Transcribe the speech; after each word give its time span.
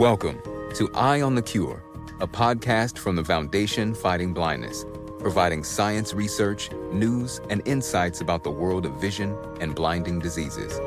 Welcome 0.00 0.40
to 0.76 0.90
Eye 0.94 1.20
on 1.20 1.34
the 1.34 1.42
Cure, 1.42 1.84
a 2.22 2.26
podcast 2.26 2.96
from 2.96 3.16
the 3.16 3.22
Foundation 3.22 3.92
Fighting 3.92 4.32
Blindness, 4.32 4.86
providing 5.18 5.62
science 5.62 6.14
research, 6.14 6.70
news, 6.90 7.38
and 7.50 7.60
insights 7.66 8.22
about 8.22 8.42
the 8.42 8.50
world 8.50 8.86
of 8.86 8.98
vision 8.98 9.36
and 9.60 9.74
blinding 9.74 10.18
diseases. 10.18 10.80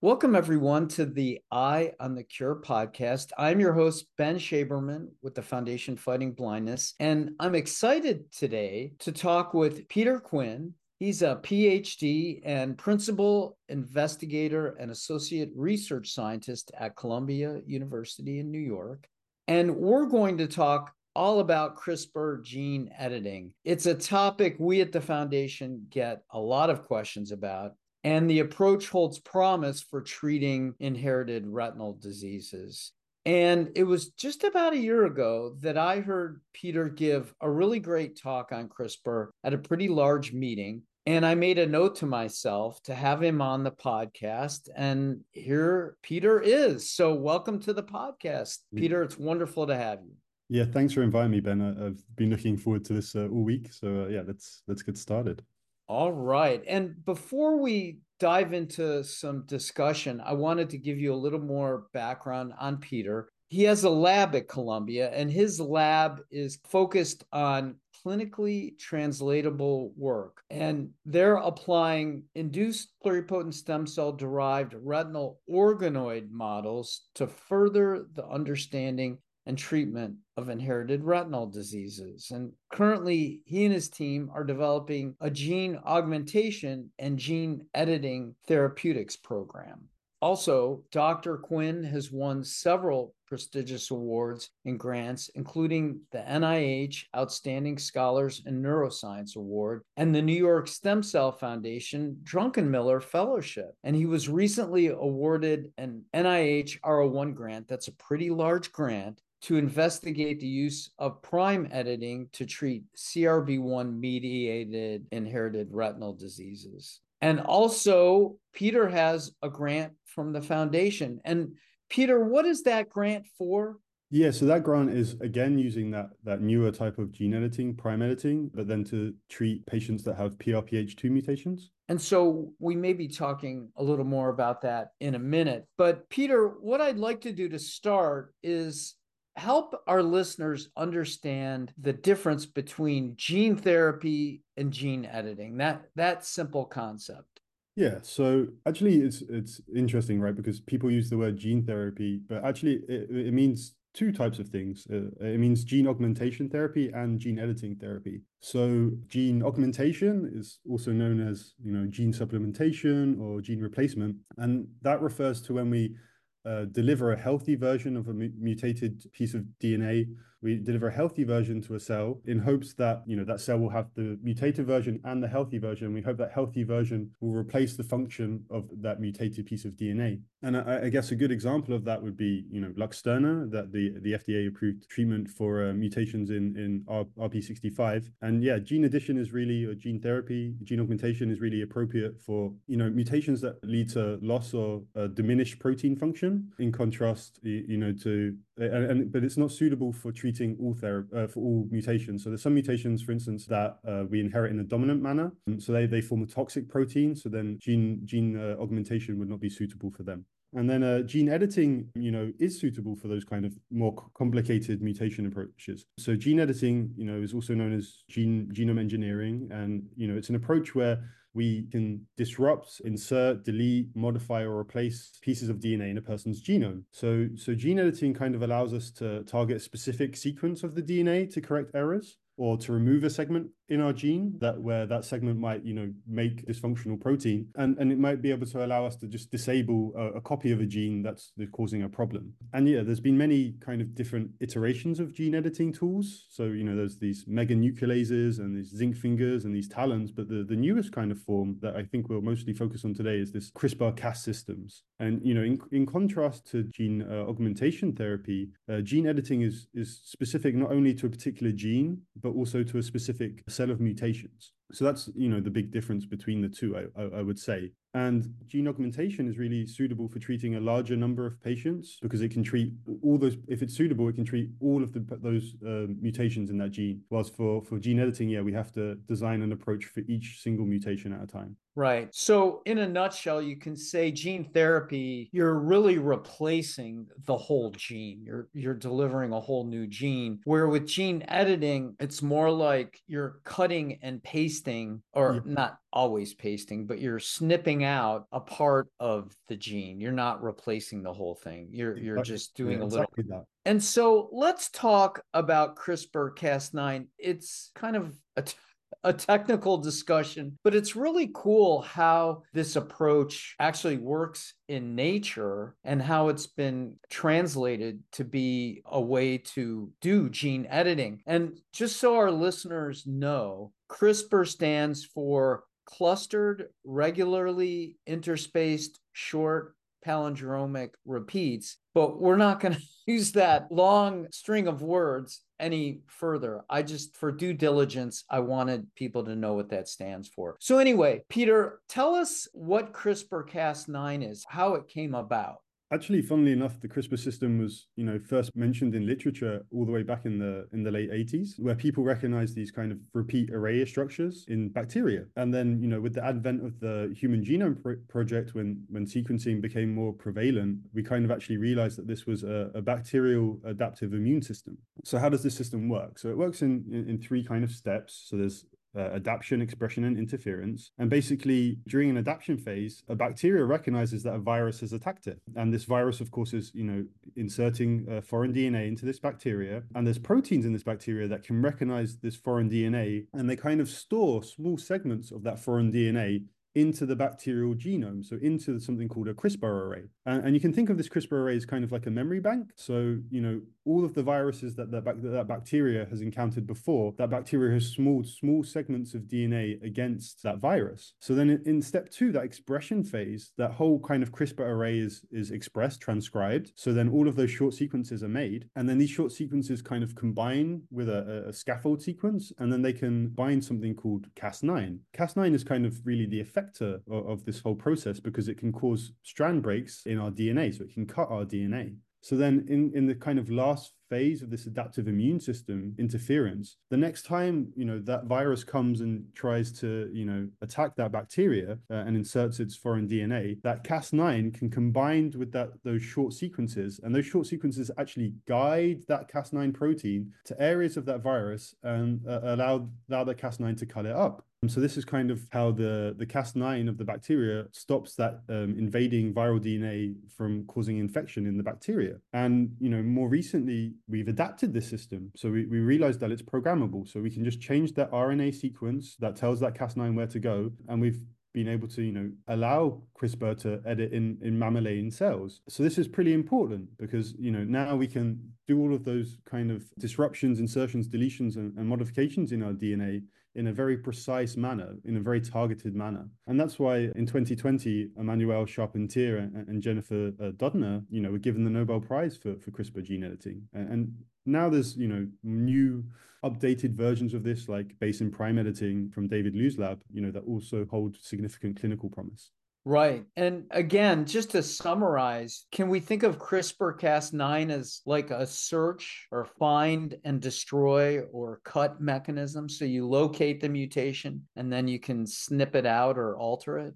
Welcome, 0.00 0.36
everyone, 0.36 0.86
to 0.90 1.04
the 1.04 1.40
Eye 1.50 1.94
on 1.98 2.14
the 2.14 2.22
Cure 2.22 2.54
podcast. 2.54 3.32
I'm 3.36 3.58
your 3.58 3.72
host, 3.72 4.06
Ben 4.16 4.36
Shaberman 4.36 5.08
with 5.20 5.34
the 5.34 5.42
Foundation 5.42 5.96
Fighting 5.96 6.30
Blindness, 6.30 6.94
and 7.00 7.32
I'm 7.40 7.56
excited 7.56 8.30
today 8.30 8.92
to 9.00 9.10
talk 9.10 9.52
with 9.52 9.88
Peter 9.88 10.20
Quinn. 10.20 10.74
He's 11.00 11.22
a 11.22 11.40
PhD 11.42 12.42
and 12.44 12.76
principal 12.76 13.56
investigator 13.70 14.76
and 14.78 14.90
associate 14.90 15.50
research 15.56 16.12
scientist 16.12 16.70
at 16.78 16.94
Columbia 16.94 17.62
University 17.66 18.38
in 18.38 18.50
New 18.50 18.60
York. 18.60 19.08
And 19.48 19.76
we're 19.76 20.04
going 20.04 20.36
to 20.36 20.46
talk 20.46 20.92
all 21.16 21.40
about 21.40 21.78
CRISPR 21.78 22.44
gene 22.44 22.90
editing. 22.98 23.54
It's 23.64 23.86
a 23.86 23.94
topic 23.94 24.56
we 24.58 24.82
at 24.82 24.92
the 24.92 25.00
foundation 25.00 25.86
get 25.88 26.20
a 26.32 26.38
lot 26.38 26.68
of 26.68 26.84
questions 26.84 27.32
about 27.32 27.72
and 28.04 28.28
the 28.28 28.40
approach 28.40 28.90
holds 28.90 29.18
promise 29.18 29.80
for 29.80 30.02
treating 30.02 30.74
inherited 30.80 31.46
retinal 31.46 31.94
diseases. 31.94 32.92
And 33.26 33.70
it 33.74 33.84
was 33.84 34.10
just 34.10 34.44
about 34.44 34.72
a 34.72 34.78
year 34.78 35.04
ago 35.04 35.56
that 35.60 35.76
I 35.76 36.00
heard 36.00 36.40
Peter 36.52 36.88
give 36.88 37.34
a 37.40 37.50
really 37.50 37.78
great 37.78 38.20
talk 38.20 38.52
on 38.52 38.68
CRISPR 38.68 39.28
at 39.44 39.54
a 39.54 39.58
pretty 39.58 39.88
large 39.88 40.32
meeting. 40.32 40.82
And 41.10 41.26
I 41.26 41.34
made 41.34 41.58
a 41.58 41.66
note 41.66 41.96
to 41.96 42.06
myself 42.06 42.80
to 42.84 42.94
have 42.94 43.20
him 43.20 43.42
on 43.42 43.64
the 43.64 43.72
podcast. 43.72 44.68
And 44.76 45.22
here 45.32 45.96
Peter 46.02 46.40
is. 46.40 46.92
So, 46.92 47.14
welcome 47.14 47.58
to 47.62 47.72
the 47.72 47.82
podcast. 47.82 48.58
Peter, 48.76 49.02
it's 49.02 49.18
wonderful 49.18 49.66
to 49.66 49.74
have 49.74 49.98
you. 50.04 50.12
Yeah, 50.48 50.66
thanks 50.66 50.92
for 50.92 51.02
inviting 51.02 51.32
me, 51.32 51.40
Ben. 51.40 51.60
I've 51.60 52.00
been 52.14 52.30
looking 52.30 52.56
forward 52.56 52.84
to 52.84 52.92
this 52.92 53.16
uh, 53.16 53.22
all 53.22 53.42
week. 53.42 53.72
So, 53.72 54.04
uh, 54.04 54.06
yeah, 54.06 54.22
let's 54.24 54.62
let's 54.68 54.82
get 54.82 54.96
started. 54.96 55.42
All 55.88 56.12
right. 56.12 56.62
And 56.68 57.04
before 57.04 57.56
we 57.56 57.98
dive 58.20 58.52
into 58.52 59.02
some 59.02 59.42
discussion, 59.46 60.22
I 60.24 60.34
wanted 60.34 60.70
to 60.70 60.78
give 60.78 61.00
you 61.00 61.12
a 61.12 61.22
little 61.24 61.40
more 61.40 61.86
background 61.92 62.52
on 62.60 62.76
Peter. 62.76 63.32
He 63.48 63.64
has 63.64 63.82
a 63.82 63.90
lab 63.90 64.36
at 64.36 64.46
Columbia, 64.46 65.10
and 65.10 65.28
his 65.28 65.58
lab 65.58 66.20
is 66.30 66.60
focused 66.68 67.24
on 67.32 67.80
clinically 68.04 68.78
translatable 68.78 69.92
work. 69.96 70.42
And 70.50 70.90
they're 71.04 71.36
applying 71.36 72.24
induced 72.34 72.94
pluripotent 73.04 73.54
stem 73.54 73.86
cell 73.86 74.12
derived 74.12 74.74
retinal 74.74 75.40
organoid 75.50 76.30
models 76.30 77.02
to 77.14 77.26
further 77.26 78.06
the 78.14 78.26
understanding 78.26 79.18
and 79.46 79.56
treatment 79.56 80.16
of 80.36 80.48
inherited 80.48 81.02
retinal 81.02 81.46
diseases. 81.46 82.30
And 82.30 82.52
currently, 82.72 83.42
he 83.46 83.64
and 83.64 83.74
his 83.74 83.88
team 83.88 84.30
are 84.34 84.44
developing 84.44 85.16
a 85.20 85.30
gene 85.30 85.78
augmentation 85.84 86.90
and 86.98 87.18
gene 87.18 87.66
editing 87.74 88.34
therapeutics 88.46 89.16
program. 89.16 89.89
Also, 90.22 90.82
Dr. 90.92 91.38
Quinn 91.38 91.82
has 91.82 92.12
won 92.12 92.44
several 92.44 93.14
prestigious 93.26 93.90
awards 93.90 94.50
and 94.66 94.78
grants, 94.78 95.30
including 95.34 96.00
the 96.12 96.18
NIH 96.18 97.04
Outstanding 97.16 97.78
Scholars 97.78 98.42
in 98.44 98.60
Neuroscience 98.60 99.36
Award 99.36 99.82
and 99.96 100.14
the 100.14 100.20
New 100.20 100.34
York 100.34 100.68
Stem 100.68 101.02
Cell 101.02 101.32
Foundation 101.32 102.18
Druckenmiller 102.24 103.02
Fellowship. 103.02 103.74
And 103.82 103.96
he 103.96 104.04
was 104.04 104.28
recently 104.28 104.88
awarded 104.88 105.72
an 105.78 106.02
NIH 106.12 106.80
R01 106.80 107.34
grant. 107.34 107.68
That's 107.68 107.88
a 107.88 107.92
pretty 107.92 108.28
large 108.30 108.72
grant 108.72 109.22
to 109.42 109.56
investigate 109.56 110.40
the 110.40 110.46
use 110.46 110.90
of 110.98 111.22
prime 111.22 111.66
editing 111.70 112.28
to 112.32 112.44
treat 112.44 112.82
CRB1 112.94 113.98
mediated 113.98 115.06
inherited 115.12 115.68
retinal 115.70 116.12
diseases. 116.12 117.00
And 117.22 117.40
also, 117.40 118.36
Peter 118.52 118.88
has 118.88 119.32
a 119.42 119.48
grant 119.48 119.92
from 120.06 120.32
the 120.32 120.42
foundation. 120.42 121.20
And 121.24 121.54
Peter, 121.88 122.24
what 122.24 122.46
is 122.46 122.62
that 122.62 122.88
grant 122.88 123.26
for? 123.36 123.78
Yeah, 124.12 124.32
so 124.32 124.44
that 124.46 124.64
grant 124.64 124.90
is 124.90 125.14
again 125.20 125.56
using 125.56 125.92
that 125.92 126.10
that 126.24 126.40
newer 126.40 126.72
type 126.72 126.98
of 126.98 127.12
gene 127.12 127.32
editing, 127.32 127.76
prime 127.76 128.02
editing, 128.02 128.50
but 128.52 128.66
then 128.66 128.82
to 128.84 129.14
treat 129.28 129.64
patients 129.66 130.02
that 130.04 130.16
have 130.16 130.36
PRPH2 130.38 131.04
mutations. 131.10 131.70
And 131.88 132.00
so 132.00 132.52
we 132.58 132.74
may 132.74 132.92
be 132.92 133.06
talking 133.06 133.70
a 133.76 133.84
little 133.84 134.04
more 134.04 134.30
about 134.30 134.62
that 134.62 134.88
in 134.98 135.14
a 135.14 135.18
minute. 135.20 135.66
But 135.78 136.08
Peter, 136.10 136.48
what 136.60 136.80
I'd 136.80 136.98
like 136.98 137.20
to 137.22 137.32
do 137.32 137.48
to 137.50 137.58
start 137.58 138.34
is 138.42 138.96
help 139.40 139.74
our 139.86 140.02
listeners 140.02 140.68
understand 140.76 141.72
the 141.80 141.94
difference 141.94 142.44
between 142.44 143.14
gene 143.16 143.56
therapy 143.56 144.42
and 144.58 144.70
gene 144.70 145.06
editing 145.06 145.56
that 145.56 145.82
that 145.96 146.24
simple 146.24 146.66
concept. 146.66 147.40
Yeah 147.74 147.98
so 148.02 148.46
actually 148.66 148.96
it's 148.96 149.22
it's 149.22 149.60
interesting 149.74 150.20
right 150.20 150.36
because 150.36 150.60
people 150.60 150.90
use 150.90 151.08
the 151.08 151.16
word 151.16 151.38
gene 151.38 151.64
therapy 151.64 152.20
but 152.28 152.44
actually 152.44 152.80
it, 152.86 153.08
it 153.28 153.32
means 153.32 153.74
two 153.92 154.12
types 154.12 154.38
of 154.38 154.48
things. 154.48 154.86
Uh, 154.92 155.10
it 155.20 155.40
means 155.40 155.64
gene 155.64 155.88
augmentation 155.88 156.48
therapy 156.48 156.90
and 156.90 157.18
gene 157.18 157.38
editing 157.38 157.74
therapy. 157.76 158.20
So 158.40 158.90
gene 159.08 159.42
augmentation 159.42 160.30
is 160.32 160.60
also 160.68 160.92
known 160.92 161.26
as 161.26 161.54
you 161.64 161.72
know 161.72 161.86
gene 161.86 162.12
supplementation 162.12 163.20
or 163.20 163.40
gene 163.40 163.60
replacement 163.60 164.16
and 164.36 164.68
that 164.82 165.00
refers 165.00 165.40
to 165.42 165.54
when 165.54 165.70
we 165.70 165.96
uh, 166.44 166.64
deliver 166.72 167.12
a 167.12 167.20
healthy 167.20 167.54
version 167.54 167.96
of 167.96 168.08
a 168.08 168.14
mutated 168.14 169.04
piece 169.12 169.34
of 169.34 169.44
DNA 169.62 170.06
we 170.42 170.56
deliver 170.56 170.88
a 170.88 170.92
healthy 170.92 171.24
version 171.24 171.60
to 171.62 171.74
a 171.74 171.80
cell 171.80 172.20
in 172.26 172.38
hopes 172.38 172.72
that 172.74 173.02
you 173.06 173.16
know 173.16 173.24
that 173.24 173.40
cell 173.40 173.58
will 173.58 173.70
have 173.70 173.88
the 173.94 174.18
mutated 174.22 174.66
version 174.66 175.00
and 175.04 175.22
the 175.22 175.28
healthy 175.28 175.58
version. 175.58 175.92
We 175.92 176.02
hope 176.02 176.16
that 176.18 176.32
healthy 176.32 176.64
version 176.64 177.10
will 177.20 177.34
replace 177.34 177.76
the 177.76 177.84
function 177.84 178.44
of 178.50 178.68
that 178.80 179.00
mutated 179.00 179.46
piece 179.46 179.64
of 179.64 179.72
DNA. 179.72 180.20
And 180.42 180.56
I, 180.56 180.84
I 180.84 180.88
guess 180.88 181.10
a 181.10 181.16
good 181.16 181.30
example 181.30 181.74
of 181.74 181.84
that 181.84 182.02
would 182.02 182.16
be 182.16 182.46
you 182.50 182.60
know 182.60 182.70
Luxturna, 182.70 183.50
that 183.50 183.72
the 183.72 183.94
the 184.00 184.12
FDA 184.12 184.48
approved 184.48 184.88
treatment 184.88 185.28
for 185.28 185.68
uh, 185.68 185.72
mutations 185.72 186.30
in 186.30 186.56
in 186.56 186.84
RPE65. 187.18 188.10
And 188.22 188.42
yeah, 188.42 188.58
gene 188.58 188.84
addition 188.84 189.18
is 189.18 189.32
really 189.32 189.64
a 189.64 189.74
gene 189.74 190.00
therapy, 190.00 190.54
gene 190.62 190.80
augmentation 190.80 191.30
is 191.30 191.40
really 191.40 191.62
appropriate 191.62 192.20
for 192.20 192.52
you 192.66 192.76
know 192.76 192.88
mutations 192.88 193.40
that 193.42 193.62
lead 193.62 193.90
to 193.90 194.18
loss 194.22 194.54
or 194.54 194.82
uh, 194.96 195.08
diminished 195.08 195.58
protein 195.58 195.96
function. 195.96 196.50
In 196.58 196.72
contrast, 196.72 197.38
you 197.42 197.76
know 197.76 197.92
to 197.92 198.36
and, 198.60 198.84
and, 198.90 199.12
but 199.12 199.24
it's 199.24 199.36
not 199.36 199.50
suitable 199.50 199.92
for 199.92 200.12
treating 200.12 200.56
all 200.60 200.76
uh, 200.82 201.26
for 201.26 201.40
all 201.40 201.68
mutations. 201.70 202.22
So 202.22 202.30
there's 202.30 202.42
some 202.42 202.54
mutations, 202.54 203.02
for 203.02 203.12
instance, 203.12 203.46
that 203.46 203.78
uh, 203.86 204.04
we 204.08 204.20
inherit 204.20 204.52
in 204.52 204.60
a 204.60 204.64
dominant 204.64 205.02
manner, 205.02 205.32
um, 205.48 205.60
so 205.60 205.72
they 205.72 205.86
they 205.86 206.00
form 206.00 206.22
a 206.22 206.26
toxic 206.26 206.68
protein. 206.68 207.16
So 207.16 207.28
then 207.28 207.58
gene 207.60 208.00
gene 208.04 208.36
uh, 208.36 208.56
augmentation 208.60 209.18
would 209.18 209.28
not 209.28 209.40
be 209.40 209.50
suitable 209.50 209.90
for 209.90 210.02
them. 210.02 210.24
And 210.52 210.68
then 210.68 210.82
uh, 210.82 211.02
gene 211.02 211.28
editing, 211.28 211.88
you 211.94 212.10
know, 212.10 212.32
is 212.40 212.58
suitable 212.58 212.96
for 212.96 213.06
those 213.06 213.24
kind 213.24 213.44
of 213.44 213.54
more 213.70 213.94
complicated 214.14 214.82
mutation 214.82 215.26
approaches. 215.26 215.86
So 215.96 216.16
gene 216.16 216.40
editing, 216.40 216.92
you 216.96 217.04
know, 217.04 217.22
is 217.22 217.32
also 217.32 217.54
known 217.54 217.72
as 217.72 218.02
gene 218.08 218.50
genome 218.52 218.80
engineering, 218.80 219.48
and 219.52 219.84
you 219.96 220.08
know, 220.08 220.16
it's 220.16 220.28
an 220.28 220.34
approach 220.34 220.74
where 220.74 220.98
we 221.34 221.66
can 221.70 222.06
disrupt, 222.16 222.80
insert, 222.84 223.44
delete, 223.44 223.94
modify, 223.94 224.42
or 224.42 224.58
replace 224.58 225.12
pieces 225.20 225.48
of 225.48 225.58
DNA 225.58 225.90
in 225.90 225.98
a 225.98 226.02
person's 226.02 226.42
genome. 226.42 226.82
So, 226.90 227.28
so 227.36 227.54
gene 227.54 227.78
editing 227.78 228.14
kind 228.14 228.34
of 228.34 228.42
allows 228.42 228.74
us 228.74 228.90
to 228.92 229.22
target 229.24 229.58
a 229.58 229.60
specific 229.60 230.16
sequence 230.16 230.62
of 230.62 230.74
the 230.74 230.82
DNA 230.82 231.32
to 231.34 231.40
correct 231.40 231.72
errors 231.74 232.16
or 232.36 232.56
to 232.58 232.72
remove 232.72 233.04
a 233.04 233.10
segment 233.10 233.50
in 233.68 233.80
our 233.80 233.92
gene 233.92 234.34
that 234.40 234.60
where 234.60 234.84
that 234.84 235.04
segment 235.04 235.38
might 235.38 235.64
you 235.64 235.72
know 235.72 235.90
make 236.06 236.46
dysfunctional 236.46 237.00
protein. 237.00 237.46
And 237.54 237.78
and 237.78 237.92
it 237.92 237.98
might 237.98 238.20
be 238.20 238.30
able 238.30 238.46
to 238.46 238.64
allow 238.64 238.84
us 238.84 238.96
to 238.96 239.06
just 239.06 239.30
disable 239.30 239.92
a, 239.96 240.18
a, 240.18 240.20
copy 240.20 240.50
of 240.50 240.60
a 240.60 240.66
gene 240.66 241.02
that's 241.02 241.32
causing 241.52 241.82
a 241.82 241.88
problem. 241.88 242.34
And 242.52 242.68
yeah 242.68 242.82
there's 242.82 243.00
been 243.00 243.16
many 243.16 243.54
kind 243.60 243.80
of 243.80 243.94
different 243.94 244.30
iterations 244.40 244.98
of 245.00 245.14
gene 245.14 245.34
editing 245.34 245.72
tools. 245.72 246.26
So 246.30 246.44
you 246.44 246.64
know 246.64 246.74
there's 246.74 246.98
these 246.98 247.24
meganucleases 247.26 248.38
and 248.38 248.56
these 248.56 248.70
zinc 248.76 248.96
fingers 248.96 249.44
and 249.44 249.54
these 249.54 249.68
talons 249.68 250.10
but 250.10 250.28
the 250.28 250.44
the 250.44 250.56
newest 250.56 250.92
kind 250.92 251.12
of 251.12 251.20
form 251.20 251.56
that 251.60 251.76
i 251.76 251.82
think 251.82 252.08
we'll 252.08 252.20
mostly 252.20 252.52
focus 252.52 252.84
on 252.84 252.94
today 252.94 253.18
is 253.18 253.32
this 253.32 253.50
crispr 253.52 253.96
cas 253.96 254.22
systems. 254.22 254.82
And 254.98 255.20
you 255.24 255.34
know 255.34 255.42
in, 255.42 255.60
in 255.72 255.86
contrast 255.86 256.50
to 256.50 256.64
gene 256.64 257.02
uh, 257.02 257.24
augmentation 257.28 257.92
therapy 257.94 258.50
uh, 258.70 258.80
gene 258.80 259.06
editing 259.06 259.42
is 259.42 259.68
is 259.74 260.00
specific 260.04 260.54
not 260.54 260.70
only 260.70 260.94
to 260.94 261.06
a 261.06 261.10
particular 261.10 261.52
gene 261.52 262.02
but 262.20 262.29
also 262.30 262.62
to 262.62 262.78
a 262.78 262.82
specific 262.82 263.42
set 263.48 263.70
of 263.70 263.80
mutations. 263.80 264.52
So 264.72 264.84
that's 264.84 265.10
you 265.14 265.28
know 265.28 265.40
the 265.40 265.50
big 265.50 265.72
difference 265.72 266.06
between 266.06 266.40
the 266.40 266.48
two. 266.48 266.76
I, 266.76 267.00
I, 267.00 267.04
I 267.18 267.22
would 267.22 267.38
say. 267.38 267.72
And 267.94 268.32
gene 268.46 268.68
augmentation 268.68 269.28
is 269.28 269.36
really 269.36 269.66
suitable 269.66 270.08
for 270.08 270.20
treating 270.20 270.54
a 270.54 270.60
larger 270.60 270.96
number 270.96 271.26
of 271.26 271.42
patients 271.42 271.98
because 272.00 272.22
it 272.22 272.30
can 272.30 272.44
treat 272.44 272.72
all 273.02 273.18
those, 273.18 273.36
if 273.48 273.62
it's 273.62 273.74
suitable, 273.74 274.08
it 274.08 274.14
can 274.14 274.24
treat 274.24 274.50
all 274.60 274.82
of 274.82 274.92
the, 274.92 275.00
those 275.20 275.54
uh, 275.66 275.92
mutations 276.00 276.50
in 276.50 276.58
that 276.58 276.70
gene. 276.70 277.02
Whilst 277.10 277.34
for, 277.34 277.62
for 277.64 277.78
gene 277.80 277.98
editing, 277.98 278.28
yeah, 278.28 278.42
we 278.42 278.52
have 278.52 278.70
to 278.72 278.94
design 279.08 279.42
an 279.42 279.50
approach 279.52 279.86
for 279.86 280.00
each 280.08 280.40
single 280.40 280.66
mutation 280.66 281.12
at 281.12 281.22
a 281.22 281.26
time. 281.26 281.56
Right. 281.76 282.08
So, 282.12 282.62
in 282.66 282.78
a 282.78 282.88
nutshell, 282.88 283.40
you 283.40 283.56
can 283.56 283.76
say 283.76 284.10
gene 284.10 284.44
therapy, 284.52 285.30
you're 285.32 285.58
really 285.58 285.98
replacing 285.98 287.06
the 287.26 287.36
whole 287.36 287.70
gene. 287.70 288.22
You're 288.24 288.48
you're 288.52 288.74
delivering 288.74 289.32
a 289.32 289.40
whole 289.40 289.64
new 289.64 289.86
gene. 289.86 290.40
Where 290.44 290.66
with 290.68 290.86
gene 290.86 291.24
editing, 291.28 291.94
it's 292.00 292.22
more 292.22 292.50
like 292.50 293.00
you're 293.06 293.40
cutting 293.44 294.00
and 294.02 294.22
pasting 294.22 295.00
or 295.12 295.34
yeah. 295.34 295.54
not 295.54 295.78
always 295.92 296.34
pasting, 296.34 296.86
but 296.86 297.00
you're 297.00 297.20
snipping 297.20 297.79
out 297.84 298.26
a 298.32 298.40
part 298.40 298.88
of 298.98 299.34
the 299.48 299.56
gene. 299.56 300.00
You're 300.00 300.12
not 300.12 300.42
replacing 300.42 301.02
the 301.02 301.12
whole 301.12 301.34
thing. 301.34 301.68
You're 301.72 301.96
you're 301.96 302.22
just 302.22 302.54
doing 302.54 302.78
yeah, 302.78 302.84
a 302.84 302.86
little 302.86 303.06
exactly. 303.16 303.46
And 303.66 303.82
so, 303.82 304.30
let's 304.32 304.70
talk 304.70 305.22
about 305.34 305.76
CRISPR 305.76 306.34
Cas9. 306.36 307.06
It's 307.18 307.70
kind 307.74 307.96
of 307.96 308.14
a 308.36 308.42
t- 308.42 308.56
a 309.04 309.12
technical 309.12 309.78
discussion, 309.78 310.58
but 310.62 310.74
it's 310.74 310.96
really 310.96 311.30
cool 311.32 311.80
how 311.82 312.42
this 312.52 312.76
approach 312.76 313.54
actually 313.58 313.96
works 313.96 314.54
in 314.68 314.94
nature 314.94 315.74
and 315.84 316.02
how 316.02 316.28
it's 316.28 316.46
been 316.46 316.96
translated 317.08 318.02
to 318.12 318.24
be 318.24 318.82
a 318.84 319.00
way 319.00 319.38
to 319.38 319.90
do 320.00 320.28
gene 320.28 320.66
editing. 320.68 321.22
And 321.26 321.58
just 321.72 321.98
so 321.98 322.16
our 322.16 322.30
listeners 322.30 323.04
know, 323.06 323.72
CRISPR 323.88 324.46
stands 324.46 325.04
for 325.04 325.64
clustered, 325.90 326.68
regularly 326.84 327.96
interspaced, 328.06 328.98
short 329.12 329.74
palindromic 330.06 330.90
repeats, 331.04 331.76
but 331.94 332.20
we're 332.20 332.36
not 332.36 332.60
going 332.60 332.74
to 332.74 332.82
use 333.06 333.32
that 333.32 333.70
long 333.70 334.26
string 334.30 334.66
of 334.66 334.82
words 334.82 335.42
any 335.58 336.00
further. 336.06 336.62
I 336.70 336.82
just, 336.82 337.16
for 337.16 337.30
due 337.30 337.52
diligence, 337.52 338.24
I 338.30 338.40
wanted 338.40 338.86
people 338.96 339.24
to 339.24 339.36
know 339.36 339.54
what 339.54 339.70
that 339.70 339.88
stands 339.88 340.28
for. 340.28 340.56
So, 340.58 340.78
anyway, 340.78 341.22
Peter, 341.28 341.80
tell 341.88 342.14
us 342.14 342.48
what 342.52 342.92
CRISPR 342.92 343.48
Cas9 343.48 344.28
is, 344.28 344.44
how 344.48 344.74
it 344.74 344.88
came 344.88 345.14
about. 345.14 345.58
Actually, 345.92 346.22
funnily 346.22 346.52
enough, 346.52 346.80
the 346.80 346.86
CRISPR 346.86 347.18
system 347.18 347.58
was, 347.58 347.88
you 347.96 348.04
know, 348.04 348.16
first 348.20 348.54
mentioned 348.54 348.94
in 348.94 349.06
literature 349.06 349.66
all 349.72 349.84
the 349.84 349.90
way 349.90 350.04
back 350.04 350.24
in 350.24 350.38
the 350.38 350.68
in 350.72 350.84
the 350.84 350.90
late 350.90 351.10
80s, 351.10 351.58
where 351.58 351.74
people 351.74 352.04
recognized 352.04 352.54
these 352.54 352.70
kind 352.70 352.92
of 352.92 352.98
repeat 353.12 353.50
array 353.50 353.84
structures 353.84 354.44
in 354.46 354.68
bacteria. 354.68 355.24
And 355.34 355.52
then, 355.52 355.82
you 355.82 355.88
know, 355.88 356.00
with 356.00 356.14
the 356.14 356.24
advent 356.24 356.64
of 356.64 356.78
the 356.78 357.12
Human 357.18 357.44
Genome 357.44 357.82
Pro- 357.82 357.96
Project, 358.08 358.54
when 358.54 358.84
when 358.88 359.04
sequencing 359.04 359.60
became 359.60 359.92
more 359.92 360.12
prevalent, 360.12 360.78
we 360.94 361.02
kind 361.02 361.24
of 361.24 361.32
actually 361.32 361.56
realized 361.56 361.98
that 361.98 362.06
this 362.06 362.24
was 362.24 362.44
a, 362.44 362.70
a 362.72 362.82
bacterial 362.82 363.58
adaptive 363.64 364.14
immune 364.14 364.42
system. 364.42 364.78
So 365.02 365.18
how 365.18 365.28
does 365.28 365.42
this 365.42 365.56
system 365.56 365.88
work? 365.88 366.20
So 366.20 366.28
it 366.28 366.38
works 366.38 366.62
in, 366.62 366.84
in 366.92 367.10
in 367.10 367.18
three 367.18 367.42
kind 367.42 367.64
of 367.64 367.72
steps. 367.72 368.26
So 368.28 368.36
there's 368.36 368.64
uh, 368.96 369.00
adaptation, 369.14 369.60
expression, 369.62 370.04
and 370.04 370.18
interference. 370.18 370.90
And 370.98 371.08
basically, 371.10 371.78
during 371.86 372.10
an 372.10 372.16
adaption 372.16 372.58
phase, 372.58 373.02
a 373.08 373.14
bacteria 373.14 373.64
recognizes 373.64 374.22
that 374.24 374.34
a 374.34 374.38
virus 374.38 374.80
has 374.80 374.92
attacked 374.92 375.26
it. 375.26 375.40
And 375.56 375.72
this 375.72 375.84
virus, 375.84 376.20
of 376.20 376.30
course, 376.30 376.52
is 376.52 376.72
you 376.74 376.84
know 376.84 377.04
inserting 377.36 378.06
uh, 378.10 378.20
foreign 378.20 378.52
DNA 378.52 378.88
into 378.88 379.06
this 379.06 379.18
bacteria. 379.18 379.82
And 379.94 380.06
there's 380.06 380.18
proteins 380.18 380.64
in 380.64 380.72
this 380.72 380.82
bacteria 380.82 381.28
that 381.28 381.44
can 381.44 381.62
recognize 381.62 382.18
this 382.18 382.36
foreign 382.36 382.70
DNA, 382.70 383.26
and 383.32 383.48
they 383.48 383.56
kind 383.56 383.80
of 383.80 383.88
store 383.88 384.42
small 384.42 384.78
segments 384.78 385.30
of 385.30 385.42
that 385.44 385.58
foreign 385.58 385.92
DNA 385.92 386.44
into 386.74 387.04
the 387.04 387.16
bacterial 387.16 387.74
genome, 387.74 388.24
so 388.24 388.36
into 388.40 388.78
something 388.78 389.08
called 389.08 389.26
a 389.28 389.34
CRISPR 389.34 389.64
array. 389.64 390.04
And, 390.24 390.44
and, 390.44 390.54
you 390.54 390.60
can 390.60 390.72
think 390.72 390.88
of 390.88 390.96
this 390.96 391.08
CRISPR 391.08 391.32
array 391.32 391.56
as 391.56 391.66
kind 391.66 391.82
of 391.82 391.90
like 391.90 392.06
a 392.06 392.10
memory 392.10 392.38
bank. 392.38 392.70
So, 392.76 393.18
you 393.28 393.40
know, 393.40 393.60
all 393.90 394.04
of 394.04 394.14
the 394.14 394.22
viruses 394.22 394.74
that 394.76 394.90
that, 394.90 395.04
that, 395.04 395.22
that 395.22 395.48
bacteria 395.48 396.06
has 396.10 396.20
encountered 396.20 396.66
before, 396.66 397.12
that 397.18 397.30
bacteria 397.30 397.74
has 397.74 397.86
small, 397.86 398.22
small 398.24 398.62
segments 398.62 399.14
of 399.14 399.22
DNA 399.22 399.82
against 399.82 400.42
that 400.42 400.58
virus. 400.58 401.14
So 401.20 401.34
then 401.34 401.50
in, 401.50 401.62
in 401.66 401.82
step 401.82 402.10
two, 402.10 402.32
that 402.32 402.44
expression 402.44 403.02
phase, 403.02 403.52
that 403.58 403.72
whole 403.72 403.98
kind 404.00 404.22
of 404.22 404.32
CRISPR 404.32 404.60
array 404.60 404.98
is, 404.98 405.22
is 405.30 405.50
expressed, 405.50 406.00
transcribed. 406.00 406.72
So 406.76 406.92
then 406.92 407.08
all 407.08 407.28
of 407.28 407.36
those 407.36 407.50
short 407.50 407.74
sequences 407.74 408.22
are 408.22 408.28
made. 408.28 408.68
And 408.76 408.88
then 408.88 408.98
these 408.98 409.10
short 409.10 409.32
sequences 409.32 409.82
kind 409.82 410.04
of 410.04 410.14
combine 410.14 410.82
with 410.90 411.08
a, 411.08 411.44
a 411.48 411.52
scaffold 411.52 412.00
sequence, 412.00 412.52
and 412.58 412.72
then 412.72 412.82
they 412.82 412.92
can 412.92 413.28
bind 413.28 413.64
something 413.64 413.94
called 413.94 414.26
Cas9. 414.34 414.98
Cas9 415.14 415.54
is 415.54 415.64
kind 415.64 415.84
of 415.84 416.06
really 416.06 416.26
the 416.26 416.40
effect 416.40 416.60
effector 416.60 417.00
of, 417.10 417.26
of 417.26 417.44
this 417.44 417.60
whole 417.60 417.74
process 417.74 418.20
because 418.20 418.48
it 418.48 418.58
can 418.58 418.72
cause 418.72 419.12
strand 419.22 419.62
breaks 419.62 420.02
in 420.06 420.18
our 420.18 420.30
DNA, 420.30 420.76
so 420.76 420.84
it 420.84 420.94
can 420.94 421.06
cut 421.06 421.30
our 421.30 421.44
DNA. 421.44 421.96
So 422.22 422.36
then 422.36 422.66
in, 422.68 422.92
in 422.94 423.06
the 423.06 423.14
kind 423.14 423.38
of 423.38 423.50
last 423.50 423.94
phase 424.10 424.42
of 424.42 424.50
this 424.50 424.66
adaptive 424.66 425.08
immune 425.08 425.40
system 425.40 425.94
interference, 425.98 426.76
the 426.90 426.96
next 426.96 427.24
time, 427.24 427.72
you 427.76 427.84
know, 427.84 427.98
that 428.00 428.24
virus 428.24 428.64
comes 428.64 429.00
and 429.00 429.24
tries 429.34 429.72
to, 429.80 430.10
you 430.12 430.24
know, 430.24 430.48
attack 430.60 430.96
that 430.96 431.12
bacteria 431.12 431.78
uh, 431.90 431.94
and 431.94 432.16
inserts 432.16 432.60
its 432.60 432.76
foreign 432.76 433.08
DNA, 433.08 433.60
that 433.62 433.84
Cas9 433.84 434.52
can 434.52 434.68
combine 434.68 435.32
with 435.36 435.52
that 435.52 435.70
those 435.84 436.02
short 436.02 436.32
sequences 436.32 437.00
and 437.02 437.14
those 437.14 437.26
short 437.26 437.46
sequences 437.46 437.90
actually 437.98 438.34
guide 438.46 439.02
that 439.08 439.30
Cas9 439.30 439.72
protein 439.72 440.32
to 440.44 440.60
areas 440.60 440.96
of 440.96 441.06
that 441.06 441.22
virus 441.22 441.74
and 441.82 442.20
uh, 442.28 442.40
allow, 442.42 442.88
allow 443.08 443.24
the 443.24 443.34
Cas9 443.34 443.78
to 443.78 443.86
cut 443.86 444.06
it 444.06 444.14
up. 444.14 444.44
So 444.68 444.78
this 444.78 444.98
is 444.98 445.06
kind 445.06 445.30
of 445.30 445.40
how 445.52 445.70
the, 445.70 446.14
the 446.18 446.26
Cas9 446.26 446.86
of 446.86 446.98
the 446.98 447.04
bacteria 447.04 447.64
stops 447.72 448.14
that 448.16 448.42
um, 448.50 448.74
invading 448.78 449.32
viral 449.32 449.58
DNA 449.58 450.14
from 450.36 450.66
causing 450.66 450.98
infection 450.98 451.46
in 451.46 451.56
the 451.56 451.62
bacteria. 451.62 452.16
And, 452.34 452.76
you 452.78 452.90
know, 452.90 453.02
more 453.02 453.30
recently, 453.30 453.94
we've 454.06 454.28
adapted 454.28 454.74
this 454.74 454.86
system. 454.86 455.32
So 455.34 455.50
we, 455.50 455.64
we 455.64 455.78
realized 455.78 456.20
that 456.20 456.30
it's 456.30 456.42
programmable. 456.42 457.10
So 457.10 457.20
we 457.20 457.30
can 457.30 457.42
just 457.42 457.58
change 457.58 457.94
that 457.94 458.10
RNA 458.10 458.54
sequence 458.54 459.16
that 459.18 459.34
tells 459.34 459.60
that 459.60 459.74
Cas9 459.74 460.14
where 460.14 460.26
to 460.26 460.38
go. 460.38 460.70
And 460.88 461.00
we've 461.00 461.22
been 461.54 461.66
able 461.66 461.88
to, 461.88 462.02
you 462.02 462.12
know, 462.12 462.30
allow 462.48 463.00
CRISPR 463.18 463.58
to 463.62 463.80
edit 463.86 464.12
in, 464.12 464.36
in 464.42 464.58
mammalian 464.58 465.10
cells. 465.10 465.62
So 465.70 465.82
this 465.82 465.96
is 465.96 466.06
pretty 466.06 466.34
important 466.34 466.86
because, 466.98 467.32
you 467.38 467.50
know, 467.50 467.64
now 467.64 467.96
we 467.96 468.06
can 468.06 468.38
do 468.68 468.78
all 468.78 468.94
of 468.94 469.04
those 469.04 469.38
kind 469.46 469.70
of 469.70 469.84
disruptions, 469.98 470.60
insertions, 470.60 471.08
deletions, 471.08 471.56
and, 471.56 471.76
and 471.78 471.88
modifications 471.88 472.52
in 472.52 472.62
our 472.62 472.72
DNA 472.72 473.22
in 473.54 473.66
a 473.66 473.72
very 473.72 473.96
precise 473.96 474.56
manner, 474.56 474.94
in 475.04 475.16
a 475.16 475.20
very 475.20 475.40
targeted 475.40 475.94
manner. 475.94 476.28
And 476.46 476.58
that's 476.58 476.78
why 476.78 477.10
in 477.16 477.26
2020, 477.26 478.10
Emmanuel 478.16 478.64
Charpentier 478.64 479.38
and, 479.38 479.68
and 479.68 479.82
Jennifer 479.82 480.32
uh, 480.40 480.50
Doudna, 480.52 481.04
you 481.10 481.20
know, 481.20 481.30
were 481.30 481.38
given 481.38 481.64
the 481.64 481.70
Nobel 481.70 482.00
Prize 482.00 482.36
for, 482.36 482.56
for 482.56 482.70
CRISPR 482.70 483.02
gene 483.02 483.24
editing. 483.24 483.62
And, 483.72 483.88
and 483.88 484.14
now 484.46 484.68
there's, 484.68 484.96
you 484.96 485.08
know, 485.08 485.26
new 485.42 486.04
updated 486.44 486.94
versions 486.94 487.34
of 487.34 487.42
this, 487.42 487.68
like 487.68 487.98
base 487.98 488.20
and 488.20 488.32
prime 488.32 488.58
editing 488.58 489.10
from 489.10 489.28
David 489.28 489.54
Liu's 489.54 489.78
lab, 489.78 490.00
you 490.12 490.20
know, 490.20 490.30
that 490.30 490.44
also 490.44 490.86
hold 490.90 491.16
significant 491.20 491.78
clinical 491.78 492.08
promise. 492.08 492.50
Right. 492.86 493.26
And 493.36 493.64
again, 493.70 494.24
just 494.24 494.52
to 494.52 494.62
summarize, 494.62 495.66
can 495.70 495.90
we 495.90 496.00
think 496.00 496.22
of 496.22 496.38
CRISPR 496.38 496.98
Cas9 496.98 497.70
as 497.70 498.00
like 498.06 498.30
a 498.30 498.46
search 498.46 499.28
or 499.30 499.44
find 499.58 500.16
and 500.24 500.40
destroy 500.40 501.20
or 501.20 501.60
cut 501.64 502.00
mechanism? 502.00 502.70
So 502.70 502.86
you 502.86 503.06
locate 503.06 503.60
the 503.60 503.68
mutation 503.68 504.46
and 504.56 504.72
then 504.72 504.88
you 504.88 504.98
can 504.98 505.26
snip 505.26 505.76
it 505.76 505.84
out 505.84 506.16
or 506.16 506.38
alter 506.38 506.78
it? 506.78 506.94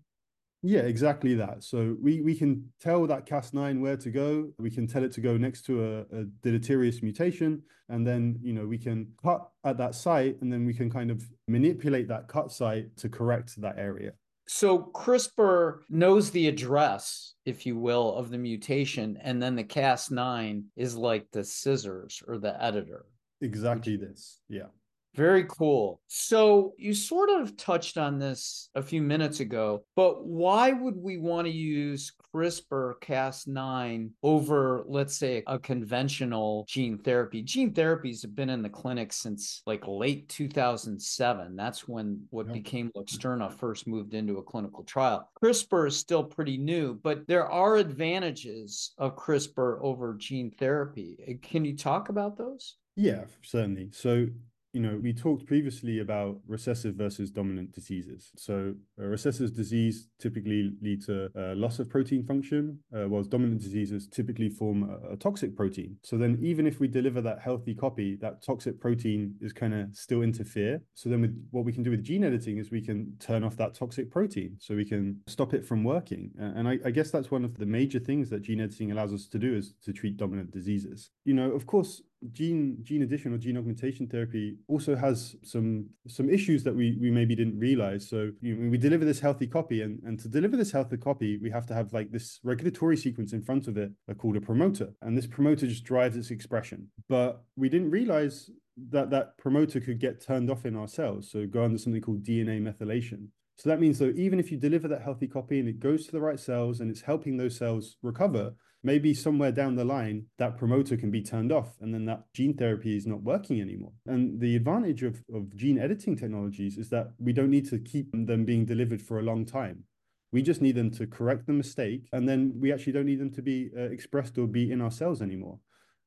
Yeah, 0.62 0.80
exactly 0.80 1.34
that. 1.34 1.62
So 1.62 1.94
we, 2.00 2.22
we 2.22 2.34
can 2.34 2.72
tell 2.80 3.06
that 3.06 3.26
Cas9 3.26 3.80
where 3.80 3.98
to 3.98 4.10
go. 4.10 4.50
We 4.58 4.70
can 4.70 4.86
tell 4.86 5.04
it 5.04 5.12
to 5.12 5.20
go 5.20 5.36
next 5.36 5.66
to 5.66 5.84
a, 5.84 6.20
a 6.20 6.24
deleterious 6.42 7.02
mutation. 7.02 7.62
And 7.90 8.06
then, 8.06 8.38
you 8.40 8.54
know, 8.54 8.64
we 8.64 8.78
can 8.78 9.08
cut 9.22 9.46
at 9.64 9.76
that 9.76 9.94
site 9.94 10.40
and 10.40 10.50
then 10.50 10.64
we 10.64 10.72
can 10.72 10.88
kind 10.88 11.10
of 11.10 11.22
manipulate 11.46 12.08
that 12.08 12.28
cut 12.28 12.50
site 12.50 12.96
to 12.96 13.10
correct 13.10 13.60
that 13.60 13.76
area. 13.76 14.12
So 14.46 14.90
CRISPR 14.94 15.80
knows 15.88 16.30
the 16.30 16.48
address, 16.48 17.34
if 17.46 17.64
you 17.64 17.78
will, 17.78 18.14
of 18.14 18.30
the 18.30 18.38
mutation, 18.38 19.18
and 19.22 19.42
then 19.42 19.56
the 19.56 19.64
Cas9 19.64 20.64
is 20.76 20.96
like 20.96 21.30
the 21.30 21.44
scissors 21.44 22.22
or 22.28 22.38
the 22.38 22.62
editor. 22.62 23.06
Exactly 23.40 23.96
this. 23.96 24.40
Yeah. 24.48 24.68
Very 25.14 25.44
cool. 25.48 26.00
So 26.08 26.74
you 26.76 26.92
sort 26.92 27.30
of 27.30 27.56
touched 27.56 27.98
on 27.98 28.18
this 28.18 28.68
a 28.74 28.82
few 28.82 29.00
minutes 29.00 29.40
ago, 29.40 29.84
but 29.94 30.26
why 30.26 30.72
would 30.72 30.96
we 30.96 31.18
want 31.18 31.46
to 31.46 31.52
use 31.52 32.12
CRISPR 32.34 32.94
Cas9 33.00 34.10
over, 34.24 34.84
let's 34.88 35.16
say, 35.16 35.44
a 35.46 35.58
conventional 35.58 36.64
gene 36.68 36.98
therapy? 36.98 37.42
Gene 37.42 37.72
therapies 37.72 38.22
have 38.22 38.34
been 38.34 38.50
in 38.50 38.62
the 38.62 38.68
clinic 38.68 39.12
since 39.12 39.62
like 39.66 39.86
late 39.86 40.28
2007. 40.28 41.54
That's 41.54 41.86
when 41.86 42.26
what 42.30 42.46
yep. 42.46 42.54
became 42.54 42.90
Luxturna 42.96 43.52
first 43.52 43.86
moved 43.86 44.14
into 44.14 44.38
a 44.38 44.42
clinical 44.42 44.82
trial. 44.82 45.30
CRISPR 45.40 45.86
is 45.88 45.96
still 45.96 46.24
pretty 46.24 46.56
new, 46.56 46.94
but 46.94 47.26
there 47.28 47.48
are 47.48 47.76
advantages 47.76 48.92
of 48.98 49.16
CRISPR 49.16 49.78
over 49.80 50.14
gene 50.14 50.50
therapy. 50.50 51.38
Can 51.42 51.64
you 51.64 51.76
talk 51.76 52.08
about 52.08 52.36
those? 52.36 52.76
Yeah, 52.96 53.24
certainly. 53.42 53.90
So 53.92 54.28
you 54.74 54.80
know, 54.80 54.98
we 55.00 55.12
talked 55.12 55.46
previously 55.46 56.00
about 56.00 56.40
recessive 56.48 56.96
versus 56.96 57.30
dominant 57.30 57.72
diseases. 57.72 58.32
So, 58.36 58.74
a 58.98 59.06
recessive 59.06 59.54
disease 59.54 60.08
typically 60.20 60.72
lead 60.82 61.06
to 61.06 61.30
uh, 61.38 61.54
loss 61.54 61.78
of 61.78 61.88
protein 61.88 62.24
function, 62.24 62.80
uh, 62.94 63.08
whilst 63.08 63.30
dominant 63.30 63.62
diseases 63.62 64.08
typically 64.08 64.48
form 64.48 64.82
a, 64.82 65.12
a, 65.12 65.16
toxic 65.16 65.56
protein. 65.56 65.96
So 66.02 66.18
then, 66.18 66.38
even 66.42 66.66
if 66.66 66.80
we 66.80 66.88
deliver 66.88 67.20
that 67.20 67.38
healthy 67.38 67.72
copy, 67.72 68.16
that 68.16 68.42
toxic 68.42 68.80
protein 68.80 69.36
is 69.40 69.52
kind 69.52 69.74
of 69.74 69.94
still 69.94 70.22
interfere. 70.22 70.82
So 70.94 71.08
then, 71.08 71.20
with 71.20 71.48
what 71.52 71.64
we 71.64 71.72
can 71.72 71.84
do 71.84 71.92
with 71.92 72.02
gene 72.02 72.24
editing 72.24 72.58
is 72.58 72.72
we 72.72 72.82
can 72.82 73.12
turn 73.20 73.44
off 73.44 73.56
that 73.58 73.74
toxic 73.74 74.10
protein, 74.10 74.56
so 74.58 74.74
we 74.74 74.84
can 74.84 75.20
stop 75.28 75.54
it 75.54 75.64
from 75.64 75.84
working. 75.84 76.32
And 76.36 76.66
I, 76.66 76.78
I 76.84 76.90
guess 76.90 77.12
that's 77.12 77.30
one 77.30 77.44
of 77.44 77.58
the 77.58 77.66
major 77.66 78.00
things 78.00 78.28
that 78.30 78.42
gene 78.42 78.60
editing 78.60 78.90
allows 78.90 79.12
us 79.12 79.26
to 79.28 79.38
do 79.38 79.54
is 79.54 79.74
to 79.84 79.92
treat 79.92 80.16
dominant 80.16 80.50
diseases. 80.50 81.10
You 81.24 81.34
know, 81.34 81.52
of 81.52 81.64
course, 81.64 82.02
gene 82.32 82.78
gene 82.82 83.02
addition 83.02 83.34
or 83.34 83.38
gene 83.38 83.56
augmentation 83.56 84.06
therapy 84.06 84.56
also 84.68 84.96
has 84.96 85.36
some 85.42 85.86
some 86.06 86.30
issues 86.30 86.64
that 86.64 86.74
we 86.74 86.96
we 87.00 87.10
maybe 87.10 87.34
didn't 87.34 87.58
realize. 87.58 88.08
So 88.08 88.30
you 88.40 88.56
know, 88.56 88.70
we 88.70 88.78
deliver 88.78 89.04
this 89.04 89.20
healthy 89.20 89.46
copy 89.46 89.82
and 89.82 90.02
and 90.04 90.18
to 90.20 90.28
deliver 90.28 90.56
this 90.56 90.72
healthy 90.72 90.96
copy 90.96 91.38
we 91.38 91.50
have 91.50 91.66
to 91.66 91.74
have 91.74 91.92
like 91.92 92.10
this 92.10 92.40
regulatory 92.42 92.96
sequence 92.96 93.32
in 93.32 93.42
front 93.42 93.68
of 93.68 93.76
it 93.76 93.92
called 94.18 94.36
a 94.36 94.40
promoter. 94.40 94.92
And 95.02 95.16
this 95.16 95.26
promoter 95.26 95.66
just 95.66 95.84
drives 95.84 96.16
its 96.16 96.30
expression. 96.30 96.88
But 97.08 97.42
we 97.56 97.68
didn't 97.68 97.90
realize 97.90 98.50
that 98.90 99.10
that 99.10 99.38
promoter 99.38 99.80
could 99.80 100.00
get 100.00 100.24
turned 100.24 100.50
off 100.50 100.66
in 100.66 100.76
our 100.76 100.88
cells. 100.88 101.30
So 101.30 101.46
go 101.46 101.64
under 101.64 101.78
something 101.78 102.02
called 102.02 102.24
dna 102.24 102.60
methylation. 102.60 103.28
So 103.56 103.68
that 103.68 103.80
means 103.80 103.98
though 103.98 104.12
even 104.16 104.40
if 104.40 104.50
you 104.50 104.58
deliver 104.58 104.88
that 104.88 105.02
healthy 105.02 105.28
copy 105.28 105.60
and 105.60 105.68
it 105.68 105.78
goes 105.78 106.06
to 106.06 106.12
the 106.12 106.20
right 106.20 106.40
cells 106.40 106.80
and 106.80 106.90
it's 106.90 107.02
helping 107.02 107.36
those 107.36 107.56
cells 107.56 107.96
recover 108.02 108.54
maybe 108.84 109.14
somewhere 109.14 109.50
down 109.50 109.74
the 109.74 109.84
line 109.84 110.26
that 110.38 110.58
promoter 110.58 110.96
can 110.96 111.10
be 111.10 111.22
turned 111.22 111.50
off 111.50 111.74
and 111.80 111.92
then 111.92 112.04
that 112.04 112.22
gene 112.34 112.54
therapy 112.54 112.96
is 112.96 113.06
not 113.06 113.22
working 113.22 113.60
anymore. 113.60 113.92
And 114.06 114.38
the 114.38 114.54
advantage 114.54 115.02
of, 115.02 115.24
of 115.34 115.56
gene 115.56 115.78
editing 115.78 116.16
technologies 116.16 116.76
is 116.76 116.90
that 116.90 117.08
we 117.18 117.32
don't 117.32 117.50
need 117.50 117.68
to 117.70 117.78
keep 117.78 118.12
them 118.12 118.44
being 118.44 118.66
delivered 118.66 119.00
for 119.00 119.18
a 119.18 119.22
long 119.22 119.46
time. 119.46 119.84
We 120.32 120.42
just 120.42 120.60
need 120.60 120.76
them 120.76 120.90
to 120.92 121.06
correct 121.06 121.46
the 121.46 121.54
mistake 121.54 122.08
and 122.12 122.28
then 122.28 122.52
we 122.60 122.72
actually 122.72 122.92
don't 122.92 123.06
need 123.06 123.20
them 123.20 123.32
to 123.32 123.42
be 123.42 123.70
uh, 123.76 123.84
expressed 123.84 124.36
or 124.36 124.46
be 124.46 124.70
in 124.70 124.82
our 124.82 124.90
cells 124.90 125.22
anymore. 125.22 125.58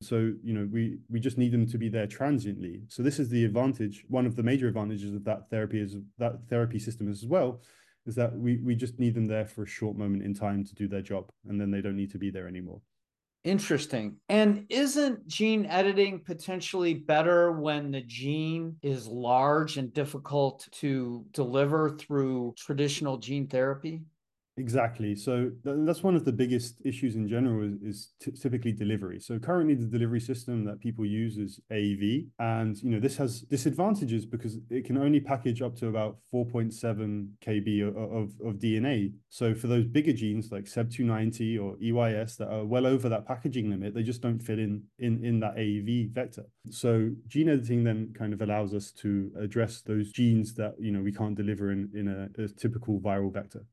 So 0.02 0.32
you 0.44 0.54
know 0.54 0.68
we 0.72 1.00
we 1.10 1.20
just 1.20 1.40
need 1.40 1.52
them 1.52 1.66
to 1.66 1.78
be 1.80 1.90
there 1.90 2.06
transiently. 2.06 2.84
So 2.88 3.02
this 3.02 3.18
is 3.18 3.30
the 3.30 3.44
advantage 3.46 4.06
one 4.08 4.28
of 4.28 4.36
the 4.36 4.44
major 4.44 4.68
advantages 4.68 5.16
of 5.16 5.24
that 5.24 5.50
therapy 5.50 5.82
is 5.82 5.98
that 6.20 6.48
therapy 6.50 6.78
system 6.78 7.10
as 7.10 7.26
well 7.26 7.62
is 8.08 8.16
that 8.16 8.36
we 8.36 8.58
we 8.58 8.76
just 8.76 8.98
need 9.00 9.14
them 9.14 9.28
there 9.28 9.46
for 9.46 9.64
a 9.64 9.68
short 9.68 9.98
moment 9.98 10.24
in 10.24 10.34
time 10.34 10.64
to 10.64 10.74
do 10.74 10.88
their 10.88 11.02
job 11.02 11.30
and 11.48 11.60
then 11.60 11.70
they 11.70 11.82
don't 11.82 11.98
need 11.98 12.12
to 12.12 12.18
be 12.18 12.32
there 12.32 12.48
anymore. 12.48 12.82
Interesting. 13.44 14.18
And 14.28 14.66
isn't 14.70 15.28
gene 15.28 15.68
editing 15.68 16.22
potentially 16.26 16.96
better 16.96 17.52
when 17.52 17.92
the 17.92 18.02
gene 18.02 18.76
is 18.82 19.08
large 19.08 19.78
and 19.78 19.94
difficult 19.94 20.68
to 20.74 21.26
deliver 21.32 21.92
through 21.92 22.56
traditional 22.58 23.18
gene 23.18 23.48
therapy 23.48 24.02
Exactly. 24.60 25.16
So 25.16 25.52
th- 25.64 25.78
that's 25.82 26.02
one 26.02 26.16
of 26.16 26.26
the 26.26 26.32
biggest 26.32 26.82
issues 26.84 27.16
in 27.16 27.28
general 27.28 27.64
is, 27.64 28.10
is 28.24 28.40
typically 28.42 28.72
delivery. 28.72 29.20
So 29.20 29.38
currently 29.38 29.76
the 29.76 29.86
delivery 29.86 30.20
system 30.20 30.66
that 30.66 30.80
people 30.80 31.06
use 31.06 31.38
is 31.38 31.60
AAV, 31.72 32.26
and 32.40 32.76
you 32.82 32.90
know 32.90 33.00
this 33.00 33.18
has 33.18 33.42
disadvantages 33.42 34.26
because 34.26 34.58
it 34.72 34.84
can 34.86 34.98
only 34.98 35.20
package 35.20 35.62
up 35.62 35.76
to 35.78 35.90
about 35.90 36.18
4.7 36.34 37.28
kb 37.46 37.88
of, 37.88 37.96
of, 37.98 38.30
of 38.44 38.56
DNA. 38.56 39.14
So 39.30 39.54
for 39.54 39.68
those 39.68 39.86
bigger 39.86 40.14
genes 40.14 40.52
like 40.52 40.66
SEB290 40.66 41.60
or 41.62 41.76
EYS 41.80 42.38
that 42.38 42.50
are 42.50 42.66
well 42.66 42.88
over 42.88 43.10
that 43.10 43.28
packaging 43.28 43.70
limit, 43.70 43.94
they 43.94 44.02
just 44.02 44.24
don't 44.24 44.40
fit 44.40 44.58
in 44.58 44.82
in 44.98 45.24
in 45.24 45.40
that 45.42 45.56
AAV 45.56 46.10
vector. 46.14 46.46
So 46.72 47.12
gene 47.28 47.50
editing 47.50 47.84
then 47.84 48.12
kind 48.18 48.34
of 48.34 48.42
allows 48.42 48.74
us 48.74 48.92
to 49.04 49.32
address 49.40 49.82
those 49.82 50.12
genes 50.12 50.56
that 50.56 50.74
you 50.80 50.92
know 50.92 51.02
we 51.02 51.12
can't 51.12 51.36
deliver 51.36 51.72
in 51.72 51.92
in 51.94 52.08
a, 52.08 52.44
a 52.44 52.48
typical 52.48 53.00
viral 53.00 53.32
vector. 53.32 53.64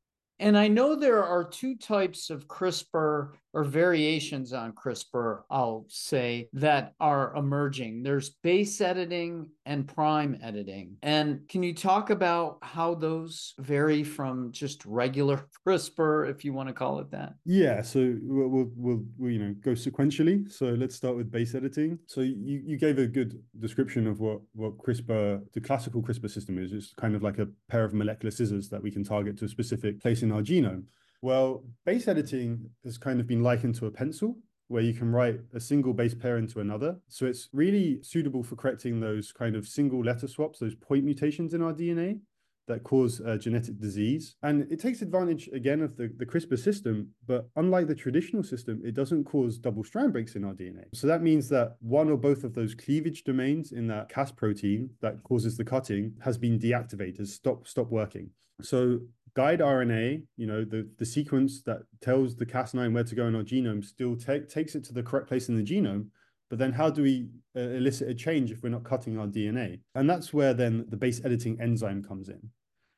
And 0.41 0.59
I 0.59 0.69
know 0.69 0.97
there 0.97 1.25
are 1.25 1.45
two 1.45 1.77
types 1.77 2.29
of 2.29 2.49
CRISPR 2.49 3.31
or 3.53 3.65
variations 3.65 4.53
on 4.53 4.73
CRISPR, 4.73 5.43
I'll 5.49 5.87
say, 5.89 6.49
that 6.55 6.95
are 6.99 7.35
emerging. 7.37 8.03
There's 8.03 8.31
base 8.43 8.81
editing 8.81 9.51
and 9.67 9.87
prime 9.87 10.39
editing. 10.43 10.97
And 11.03 11.49
can 11.49 11.63
you 11.63 11.75
talk 11.75 12.11
about 12.11 12.59
how 12.63 12.95
those 12.95 13.55
vary 13.59 14.05
from 14.05 14.53
just 14.53 14.85
regular 14.85 15.47
CRISPR, 15.67 16.31
if 16.31 16.45
you 16.45 16.53
want 16.53 16.69
to 16.69 16.75
call 16.75 16.99
it 17.01 17.11
that? 17.11 17.35
Yeah, 17.45 17.83
so 17.83 18.17
we'll, 18.23 18.71
we'll, 18.77 19.03
we'll, 19.17 19.31
you 19.31 19.39
know 19.39 19.55
go 19.63 19.73
sequentially. 19.73 20.51
So 20.51 20.67
let's 20.67 20.95
start 20.95 21.17
with 21.17 21.31
base 21.31 21.55
editing. 21.55 21.99
So 22.07 22.21
you, 22.21 22.63
you 22.65 22.79
gave 22.79 22.99
a 22.99 23.07
good 23.07 23.43
description 23.61 24.07
of 24.07 24.21
what 24.21 24.41
what 24.53 24.79
CRISPR, 24.79 25.43
the 25.53 25.61
classical 25.61 26.03
CRISPR 26.03 26.31
system 26.31 26.59
is. 26.59 26.73
It's 26.73 26.93
kind 26.95 27.15
of 27.15 27.23
like 27.23 27.39
a 27.39 27.49
pair 27.69 27.85
of 27.85 27.95
molecular 27.95 28.31
scissors 28.31 28.69
that 28.69 28.83
we 28.83 28.91
can 28.91 29.05
target 29.05 29.39
to 29.39 29.47
a 29.47 29.49
specific 29.49 30.01
place 30.01 30.23
in 30.23 30.33
our 30.33 30.43
genome. 30.43 30.85
Well, 31.23 31.65
base 31.87 32.07
editing 32.07 32.69
has 32.85 32.99
kind 32.99 33.19
of 33.19 33.27
been 33.27 33.43
likened 33.43 33.77
to 33.77 33.87
a 33.87 33.91
pencil 33.91 34.37
where 34.69 34.83
you 34.83 34.95
can 34.95 35.13
write 35.13 35.41
a 35.55 35.61
single 35.61 35.93
base 35.93 36.15
pair 36.15 36.39
into 36.39 36.61
another. 36.61 36.97
So 37.09 37.27
it's 37.27 37.49
really 37.53 38.03
suitable 38.03 38.43
for 38.43 38.57
correcting 38.57 39.01
those 39.01 39.33
kind 39.33 39.57
of 39.57 39.67
single 39.67 40.03
letter 40.03 40.29
swaps, 40.29 40.59
those 40.59 40.75
point 40.75 41.05
mutations 41.05 41.55
in 41.55 41.63
our 41.63 41.73
DNA 41.73 42.21
that 42.67 42.83
cause 42.83 43.21
genetic 43.41 43.79
disease. 43.79 44.37
And 44.43 44.71
it 44.73 44.81
takes 44.81 45.03
advantage 45.03 45.49
again 45.53 45.83
of 45.83 45.97
the, 45.97 46.11
the 46.17 46.27
CRISPR 46.27 46.59
system, 46.59 47.09
but 47.27 47.49
unlike 47.57 47.89
the 47.89 47.95
traditional 47.95 48.43
system, 48.43 48.81
it 48.85 48.95
doesn't 48.95 49.25
cause 49.25 49.59
double 49.59 49.85
strand 49.85 50.13
breaks 50.13 50.35
in 50.35 50.45
our 50.45 50.55
DNA. 50.55 50.85
So 50.95 51.07
that 51.07 51.23
means 51.23 51.49
that 51.51 51.77
one 51.81 52.11
or 52.11 52.17
both 52.17 52.45
of 52.45 52.55
those 52.55 52.75
cleavage 52.75 53.25
domains 53.25 53.73
in 53.73 53.87
that 53.89 54.09
Cas 54.09 54.33
protein 54.33 54.91
that 55.01 55.23
causes 55.25 55.57
the 55.57 55.65
cutting 55.65 56.15
has 56.23 56.39
been 56.39 56.59
deactivated, 56.59 57.27
stop, 57.27 57.67
stop 57.67 57.91
working. 57.91 58.31
So 58.63 59.01
guide 59.35 59.61
RNA, 59.61 60.23
you 60.37 60.47
know, 60.47 60.65
the, 60.65 60.89
the 60.99 61.05
sequence 61.05 61.63
that 61.63 61.83
tells 62.01 62.37
the 62.37 62.47
Cas9 62.47 62.93
where 62.93 63.05
to 63.05 63.15
go 63.15 63.27
in 63.27 63.35
our 63.35 63.43
genome 63.43 63.85
still 63.85 64.17
take, 64.17 64.49
takes 64.49 64.75
it 64.75 64.85
to 64.85 64.93
the 64.93 65.03
correct 65.03 65.29
place 65.29 65.49
in 65.49 65.57
the 65.57 65.63
genome. 65.63 66.07
But 66.51 66.59
then 66.59 66.73
how 66.73 66.91
do 66.91 67.03
we 67.03 67.29
uh, 67.57 67.61
elicit 67.61 68.09
a 68.09 68.15
change 68.15 68.53
if 68.53 68.63
we're 68.63 68.69
not 68.69 68.85
cutting 68.85 69.19
our 69.19 69.27
DNA? 69.27 69.81
And 69.95 70.09
that's 70.09 70.33
where 70.33 70.55
then 70.55 70.87
the 70.89 70.97
base 70.97 71.25
editing 71.25 71.61
enzyme 71.61 72.03
comes 72.03 72.29
in. 72.29 72.51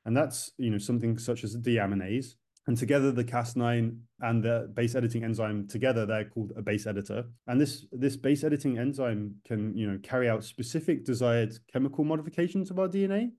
And 0.05 0.17
that's, 0.17 0.53
you 0.59 0.71
know, 0.71 0.79
something 0.79 1.19
such 1.19 1.43
as 1.43 1.57
deaminase. 1.57 2.35
And 2.67 2.77
together, 2.77 3.13
the 3.13 3.25
Cas9 3.25 3.97
and 4.21 4.43
the 4.43 4.71
base 4.75 4.97
editing 4.97 5.23
enzyme 5.23 5.69
together, 5.69 6.05
they're 6.05 6.25
called 6.25 6.53
a 6.57 6.63
base 6.63 6.87
editor. 6.87 7.25
And 7.47 7.61
this 7.61 7.87
this 7.93 8.17
base 8.17 8.43
editing 8.43 8.77
enzyme 8.77 9.37
can, 9.47 9.77
you 9.77 9.89
know, 9.89 9.99
carry 10.03 10.29
out 10.29 10.43
specific 10.43 11.05
desired 11.05 11.57
chemical 11.73 12.05
modifications 12.05 12.71
of 12.73 12.81
our 12.81 12.89
DNA 12.89 13.31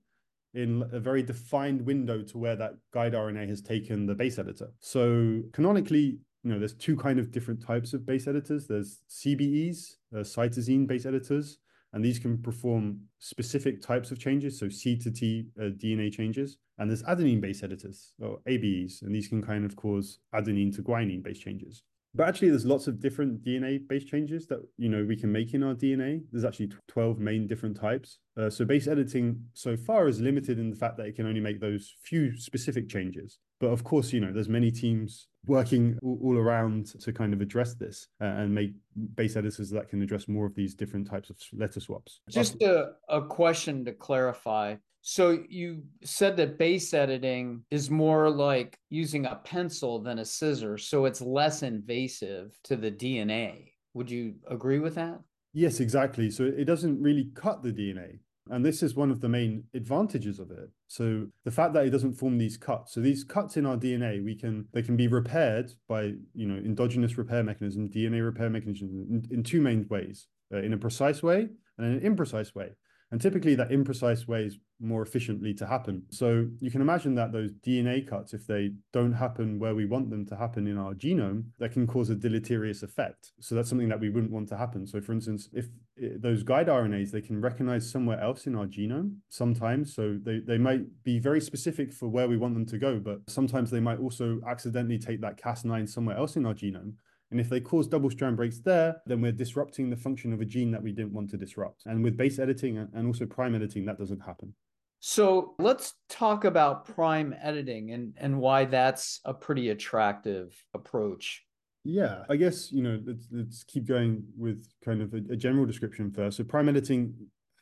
in 0.54 0.84
a 0.92 1.00
very 1.00 1.22
defined 1.22 1.82
window 1.82 2.22
to 2.22 2.38
where 2.38 2.56
that 2.56 2.74
guide 2.92 3.12
RNA 3.12 3.48
has 3.48 3.60
taken 3.60 4.06
the 4.06 4.14
base 4.14 4.38
editor. 4.38 4.72
So 4.80 5.42
canonically, 5.52 6.20
you 6.42 6.52
know, 6.52 6.58
there's 6.58 6.74
two 6.74 6.96
kind 6.96 7.18
of 7.18 7.30
different 7.30 7.64
types 7.64 7.92
of 7.92 8.06
base 8.06 8.26
editors. 8.26 8.66
There's 8.66 9.00
CBEs, 9.10 9.96
uh, 10.14 10.18
cytosine 10.18 10.86
base 10.86 11.04
editors, 11.04 11.58
and 11.92 12.04
these 12.04 12.18
can 12.18 12.38
perform 12.38 13.00
specific 13.18 13.82
types 13.82 14.10
of 14.10 14.18
changes, 14.18 14.58
so 14.58 14.68
C 14.68 14.96
to 14.98 15.10
T 15.10 15.48
uh, 15.58 15.64
DNA 15.64 16.12
changes. 16.12 16.58
And 16.78 16.88
there's 16.88 17.02
adenine 17.02 17.40
base 17.40 17.62
editors, 17.62 18.12
or 18.20 18.38
ABEs, 18.46 19.02
and 19.02 19.14
these 19.14 19.28
can 19.28 19.42
kind 19.42 19.64
of 19.64 19.74
cause 19.74 20.20
adenine 20.34 20.74
to 20.76 20.82
guanine 20.82 21.22
base 21.22 21.40
changes. 21.40 21.82
But 22.18 22.26
actually, 22.26 22.48
there's 22.48 22.66
lots 22.66 22.88
of 22.88 22.98
different 22.98 23.44
DNA 23.44 23.86
base 23.86 24.02
changes 24.02 24.48
that 24.48 24.58
you 24.76 24.88
know 24.88 25.04
we 25.04 25.14
can 25.14 25.30
make 25.30 25.54
in 25.54 25.62
our 25.62 25.74
DNA. 25.74 26.22
There's 26.32 26.44
actually 26.44 26.72
12 26.88 27.20
main 27.20 27.46
different 27.46 27.76
types. 27.76 28.18
Uh, 28.36 28.50
so 28.50 28.64
base 28.64 28.88
editing 28.88 29.40
so 29.54 29.76
far 29.76 30.08
is 30.08 30.20
limited 30.20 30.58
in 30.58 30.68
the 30.68 30.74
fact 30.74 30.96
that 30.96 31.06
it 31.06 31.14
can 31.14 31.26
only 31.26 31.40
make 31.40 31.60
those 31.60 31.94
few 32.02 32.36
specific 32.36 32.88
changes. 32.88 33.38
But 33.60 33.68
of 33.68 33.82
course, 33.84 34.12
you 34.12 34.20
know, 34.20 34.32
there's 34.32 34.48
many 34.48 34.70
teams 34.70 35.28
working 35.46 35.98
all, 36.02 36.36
around 36.36 36.86
to 37.00 37.12
kind 37.12 37.32
of 37.32 37.40
address 37.40 37.74
this 37.74 38.06
uh, 38.20 38.26
and 38.26 38.54
make 38.54 38.74
base 39.14 39.36
editors 39.36 39.70
that 39.70 39.88
can 39.88 40.02
address 40.02 40.28
more 40.28 40.46
of 40.46 40.54
these 40.54 40.74
different 40.74 41.08
types 41.08 41.30
of 41.30 41.36
letter 41.52 41.80
swaps. 41.80 42.20
Just 42.28 42.62
a, 42.62 42.92
a 43.08 43.22
question 43.22 43.84
to 43.86 43.92
clarify. 43.92 44.76
So 45.00 45.42
you 45.48 45.84
said 46.04 46.36
that 46.36 46.58
base 46.58 46.92
editing 46.92 47.62
is 47.70 47.90
more 47.90 48.28
like 48.30 48.78
using 48.90 49.26
a 49.26 49.36
pencil 49.36 50.00
than 50.00 50.18
a 50.18 50.24
scissor, 50.24 50.76
so 50.76 51.06
it's 51.06 51.20
less 51.20 51.62
invasive 51.62 52.52
to 52.64 52.76
the 52.76 52.90
DNA. 52.90 53.72
Would 53.94 54.10
you 54.10 54.34
agree 54.48 54.80
with 54.80 54.96
that? 54.96 55.20
Yes, 55.54 55.80
exactly. 55.80 56.30
So 56.30 56.44
it 56.44 56.64
doesn't 56.64 57.00
really 57.00 57.30
cut 57.34 57.62
the 57.62 57.72
DNA. 57.72 58.18
And 58.50 58.64
this 58.64 58.82
is 58.82 58.94
one 58.94 59.10
of 59.10 59.20
the 59.20 59.28
main 59.28 59.64
advantages 59.74 60.38
of 60.38 60.50
it. 60.50 60.70
So 60.88 61.26
the 61.44 61.50
fact 61.50 61.74
that 61.74 61.86
it 61.86 61.90
doesn't 61.90 62.14
form 62.14 62.38
these 62.38 62.56
cuts. 62.56 62.94
So 62.94 63.00
these 63.00 63.22
cuts 63.22 63.58
in 63.58 63.66
our 63.66 63.76
DNA, 63.76 64.24
we 64.24 64.34
can 64.34 64.66
they 64.72 64.82
can 64.82 64.96
be 64.96 65.06
repaired 65.06 65.70
by 65.86 66.14
you 66.34 66.48
know 66.48 66.56
endogenous 66.56 67.18
repair 67.18 67.44
mechanism, 67.44 67.90
DNA 67.90 68.24
repair 68.24 68.48
mechanism 68.48 68.88
in, 69.10 69.28
in 69.30 69.42
two 69.42 69.60
main 69.60 69.86
ways, 69.88 70.26
uh, 70.52 70.58
in 70.58 70.72
a 70.72 70.78
precise 70.78 71.22
way 71.22 71.48
and 71.76 71.86
in 71.86 71.92
an 71.92 72.16
imprecise 72.16 72.54
way. 72.54 72.70
And 73.10 73.20
typically, 73.20 73.54
that 73.54 73.70
imprecise 73.70 74.28
way 74.28 74.44
is 74.44 74.58
more 74.80 75.02
efficiently 75.02 75.54
to 75.54 75.66
happen. 75.66 76.02
So 76.10 76.46
you 76.60 76.70
can 76.70 76.80
imagine 76.80 77.14
that 77.16 77.32
those 77.32 77.52
DNA 77.52 78.06
cuts, 78.06 78.32
if 78.32 78.46
they 78.46 78.72
don't 78.92 79.12
happen 79.12 79.58
where 79.58 79.74
we 79.74 79.86
want 79.86 80.10
them 80.10 80.26
to 80.26 80.36
happen 80.36 80.66
in 80.66 80.78
our 80.78 80.94
genome, 80.94 81.44
that 81.58 81.72
can 81.72 81.86
cause 81.86 82.10
a 82.10 82.14
deleterious 82.14 82.82
effect. 82.82 83.32
So 83.40 83.54
that's 83.54 83.68
something 83.68 83.88
that 83.88 83.98
we 83.98 84.10
wouldn't 84.10 84.32
want 84.32 84.48
to 84.50 84.56
happen. 84.56 84.86
So 84.86 85.00
for 85.00 85.12
instance, 85.12 85.48
if 85.52 85.66
eh, 86.00 86.10
those 86.16 86.42
guide 86.42 86.68
RNAs, 86.68 87.10
they 87.10 87.22
can 87.22 87.40
recognize 87.40 87.90
somewhere 87.90 88.20
else 88.20 88.46
in 88.46 88.54
our 88.54 88.66
genome 88.66 89.16
sometimes. 89.30 89.94
So 89.94 90.18
they, 90.22 90.40
they 90.40 90.58
might 90.58 90.82
be 91.02 91.18
very 91.18 91.40
specific 91.40 91.92
for 91.92 92.08
where 92.08 92.28
we 92.28 92.36
want 92.36 92.54
them 92.54 92.66
to 92.66 92.78
go, 92.78 93.00
but 93.00 93.20
sometimes 93.26 93.70
they 93.70 93.80
might 93.80 93.98
also 93.98 94.40
accidentally 94.46 94.98
take 94.98 95.20
that 95.22 95.40
Cas9 95.40 95.88
somewhere 95.88 96.16
else 96.16 96.36
in 96.36 96.46
our 96.46 96.54
genome. 96.54 96.92
And 97.30 97.40
if 97.40 97.48
they 97.48 97.60
cause 97.60 97.86
double 97.86 98.10
strand 98.10 98.36
breaks 98.36 98.58
there, 98.58 99.02
then 99.06 99.20
we're 99.20 99.32
disrupting 99.32 99.90
the 99.90 99.96
function 99.96 100.32
of 100.32 100.40
a 100.40 100.44
gene 100.44 100.70
that 100.70 100.82
we 100.82 100.92
didn't 100.92 101.12
want 101.12 101.30
to 101.30 101.36
disrupt. 101.36 101.82
And 101.86 102.02
with 102.02 102.16
base 102.16 102.38
editing 102.38 102.78
and 102.78 103.06
also 103.06 103.26
prime 103.26 103.54
editing, 103.54 103.84
that 103.86 103.98
doesn't 103.98 104.20
happen. 104.20 104.54
So 105.00 105.54
let's 105.58 105.94
talk 106.08 106.44
about 106.44 106.84
prime 106.84 107.34
editing 107.40 107.92
and, 107.92 108.14
and 108.16 108.38
why 108.38 108.64
that's 108.64 109.20
a 109.24 109.34
pretty 109.34 109.68
attractive 109.68 110.52
approach. 110.74 111.44
Yeah, 111.84 112.24
I 112.28 112.36
guess, 112.36 112.72
you 112.72 112.82
know, 112.82 113.00
let's, 113.06 113.28
let's 113.30 113.64
keep 113.64 113.86
going 113.86 114.24
with 114.36 114.66
kind 114.84 115.00
of 115.00 115.14
a, 115.14 115.18
a 115.32 115.36
general 115.36 115.66
description 115.66 116.10
first. 116.10 116.36
So 116.38 116.44
prime 116.44 116.68
editing 116.68 117.14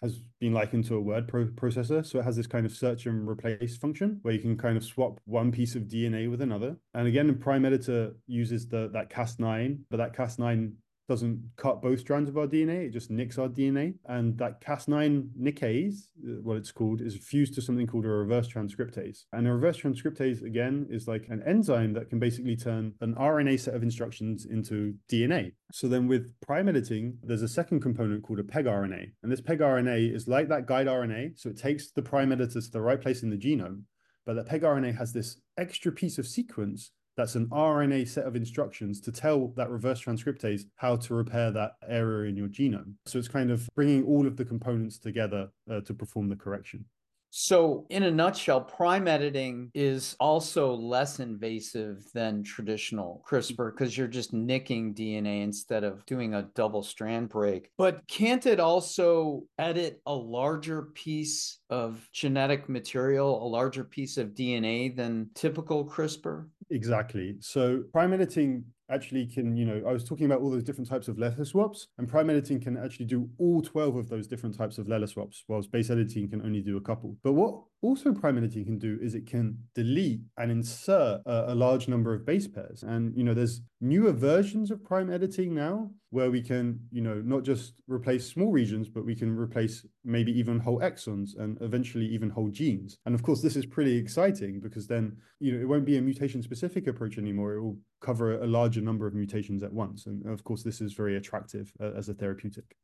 has 0.07 0.23
been 0.41 0.53
likened 0.53 0.85
to 0.87 0.97
a 0.97 1.01
word 1.01 1.29
pro- 1.29 1.47
processor. 1.47 2.05
So 2.05 2.19
it 2.19 2.25
has 2.25 2.37
this 2.37 2.47
kind 2.47 2.67
of 2.67 2.73
search 2.73 3.07
and 3.07 3.29
replace 3.29 3.77
function 3.77 4.19
where 4.23 4.35
you 4.35 4.41
can 4.41 4.57
kind 4.57 4.77
of 4.77 4.85
swap 4.85 5.21
one 5.25 5.53
piece 5.53 5.75
of 5.75 5.83
DNA 5.83 6.31
with 6.31 6.41
another. 6.41 6.77
And 6.95 7.07
again, 7.07 7.35
Prime 7.39 7.65
Editor 7.65 8.15
uses 8.27 8.69
the 8.69 8.89
that 8.93 9.11
Cas9, 9.11 9.79
but 9.91 9.99
that 9.99 10.17
Cas9 10.17 10.73
doesn't 11.09 11.51
cut 11.57 11.83
both 11.83 12.01
strands 12.01 12.29
of 12.29 12.37
our 12.37 12.47
DNA, 12.47 12.87
it 12.87 12.93
just 12.93 13.11
nicks 13.11 13.39
our 13.39 13.49
DNA. 13.49 13.95
And 14.07 14.37
that 14.39 14.61
Cas9 14.61 15.29
nickase, 15.41 16.09
uh, 16.25 16.41
what 16.43 16.57
it's 16.57 16.73
called, 16.73 17.01
is 17.01 17.17
fused 17.17 17.55
to 17.55 17.63
something 17.63 17.87
called 17.87 18.05
a 18.05 18.09
reverse 18.09 18.49
transcriptase. 18.49 19.25
And 19.33 19.47
a 19.47 19.53
reverse 19.53 19.79
transcriptase, 19.79 20.43
again, 20.43 20.87
is 20.91 21.07
like 21.07 21.27
an 21.29 21.43
enzyme 21.47 21.93
that 21.95 22.11
can 22.11 22.19
basically 22.19 22.57
turn 22.57 22.95
an 23.01 23.15
RNA 23.15 23.61
set 23.61 23.75
of 23.75 23.83
instructions 23.83 24.47
into 24.47 24.95
DNA. 25.11 25.53
So 25.73 25.89
then 25.89 26.09
with 26.09 26.33
prime 26.41 26.69
editing, 26.69 27.19
there's 27.23 27.43
a 27.43 27.49
second 27.49 27.81
component 27.81 28.23
called 28.23 28.41
a 28.41 28.45
pegRNA. 28.45 29.13
And 29.23 29.33
this 29.33 29.41
pegRNA 29.41 30.15
is 30.15 30.29
like 30.29 30.49
that 30.49 30.67
guide 30.67 30.87
RNA. 30.87 31.39
So 31.39 31.51
it 31.51 31.59
takes 31.59 31.91
the 31.91 32.03
prime 32.03 32.33
editor 32.33 32.61
to 32.61 32.71
the 32.71 32.81
right 32.81 33.01
place 33.01 33.23
in 33.23 33.31
the 33.31 33.37
genome. 33.37 33.83
But 34.25 34.35
the 34.35 34.43
pegRNA 34.43 34.99
has 34.99 35.13
this 35.13 35.41
extra 35.57 35.93
piece 35.93 36.19
of 36.19 36.27
sequence 36.27 36.91
that's 37.17 37.35
an 37.35 37.47
RNA 37.47 38.09
set 38.09 38.27
of 38.27 38.37
instructions 38.37 39.01
to 39.01 39.13
tell 39.13 39.49
that 39.57 39.71
reverse 39.71 40.03
transcriptase 40.03 40.63
how 40.77 40.97
to 40.97 41.15
repair 41.15 41.51
that 41.51 41.73
error 41.89 42.27
in 42.27 42.37
your 42.37 42.49
genome. 42.49 42.95
So 43.07 43.19
it's 43.19 43.29
kind 43.29 43.51
of 43.51 43.69
bringing 43.75 44.05
all 44.05 44.27
of 44.27 44.37
the 44.37 44.45
components 44.45 44.99
together 44.99 45.49
uh, 45.71 45.81
to 45.81 45.95
perform 45.95 46.29
the 46.29 46.37
correction. 46.37 46.85
So, 47.31 47.87
in 47.91 48.05
a 48.05 48.11
nutshell, 48.11 48.63
prime 48.63 49.07
editing 49.07 49.71
is 49.75 50.17
also 50.21 50.75
less 50.75 51.21
invasive 51.21 52.05
than 52.15 52.43
traditional 52.43 53.23
CRISPR 53.29 53.57
mm-hmm. 53.57 53.71
because 53.71 53.97
you're 53.97 54.07
just 54.07 54.33
nicking 54.33 54.95
DNA 54.95 55.43
instead 55.43 55.85
of 55.85 56.05
doing 56.07 56.35
a 56.35 56.49
double 56.55 56.83
strand 56.83 57.29
break. 57.29 57.71
But 57.77 58.07
can't 58.09 58.47
it 58.47 58.61
also 58.61 59.43
edit 59.59 60.01
a 60.07 60.15
larger 60.15 60.83
piece 60.95 61.59
of 61.69 62.09
genetic 62.13 62.69
material, 62.69 63.45
a 63.45 63.49
larger 63.49 63.85
piece 63.85 64.17
of 64.17 64.29
DNA 64.31 64.95
than 64.97 65.31
typical 65.35 65.85
CRISPR? 65.85 66.47
Exactly. 66.71 67.37
So, 67.41 67.83
prime 67.93 68.13
editing 68.13 68.65
actually 68.91 69.27
can, 69.27 69.57
you 69.57 69.65
know, 69.65 69.83
I 69.89 69.93
was 69.93 70.05
talking 70.05 70.27
about 70.27 70.41
all 70.41 70.51
those 70.51 70.65
different 70.65 70.89
types 70.89 71.09
of 71.09 71.19
letter 71.19 71.45
swaps, 71.45 71.89
and 71.99 72.09
prime 72.09 72.31
editing 72.31 72.61
can 72.61 72.77
actually 72.77 73.07
do 73.07 73.29
all 73.39 73.63
12 73.63 73.97
of 73.97 74.09
those 74.09 74.27
different 74.27 74.57
types 74.57 74.79
of 74.79 74.89
letter 74.89 75.07
swaps, 75.07 75.45
whilst 75.49 75.71
base 75.73 75.91
editing 75.91 76.29
can 76.29 76.43
only 76.43 76.61
do 76.61 76.77
a 76.77 76.81
couple. 76.81 77.17
But 77.23 77.33
what 77.33 77.63
also 77.83 78.13
prime 78.13 78.39
editing 78.39 78.65
can 78.65 78.79
do 78.79 78.99
is 79.01 79.15
it 79.15 79.27
can 79.27 79.59
delete 79.75 80.21
and 80.39 80.51
insert 80.51 81.21
a, 81.27 81.53
a 81.53 81.55
large 81.55 81.89
number 81.89 82.15
of 82.15 82.25
base 82.25 82.49
pairs. 82.49 82.83
And, 82.83 83.17
you 83.17 83.23
know, 83.23 83.35
there's 83.35 83.61
newer 83.81 84.13
versions 84.13 84.71
of 84.71 84.85
prime 84.85 85.11
editing 85.13 85.55
now 85.55 85.91
where 86.11 86.31
we 86.31 86.41
can, 86.41 86.81
you 86.91 87.03
know, 87.03 87.21
not 87.25 87.43
just 87.43 87.75
replace 87.87 88.27
small 88.27 88.51
regions, 88.51 88.89
but 88.89 89.05
we 89.05 89.15
can 89.15 89.37
replace 89.37 89.85
maybe 90.05 90.33
even 90.33 90.59
whole 90.59 90.81
exons 90.81 91.39
and 91.39 91.59
eventually 91.61 92.07
even 92.07 92.31
whole 92.31 92.49
genes. 92.49 92.99
And 93.05 93.15
of 93.15 93.23
course, 93.23 93.43
this 93.43 93.57
is 93.57 93.67
pretty 93.67 93.97
exciting 93.97 94.61
because 94.61 94.87
then, 94.87 95.17
you 95.41 95.53
know, 95.53 95.61
it 95.61 95.69
won't 95.69 95.85
be 95.85 95.99
a 95.99 96.03
mutation 96.03 96.43
specific 96.43 96.87
approach 96.87 97.19
anymore. 97.19 97.55
It 97.55 97.63
will 97.63 97.79
cover 98.01 98.41
a 98.41 98.47
larger 98.47 98.81
number 98.81 99.07
of 99.07 99.15
mutations 99.15 99.63
at 99.63 99.73
once. 99.73 100.07
And 100.07 100.27
of 100.27 100.43
course, 100.45 100.63
this 100.63 100.81
is 100.81 100.95
very 100.95 101.17
attractive 101.17 101.73
uh, 101.81 101.93
as 101.97 102.09
a 102.09 102.15
therapeutic. 102.15 102.77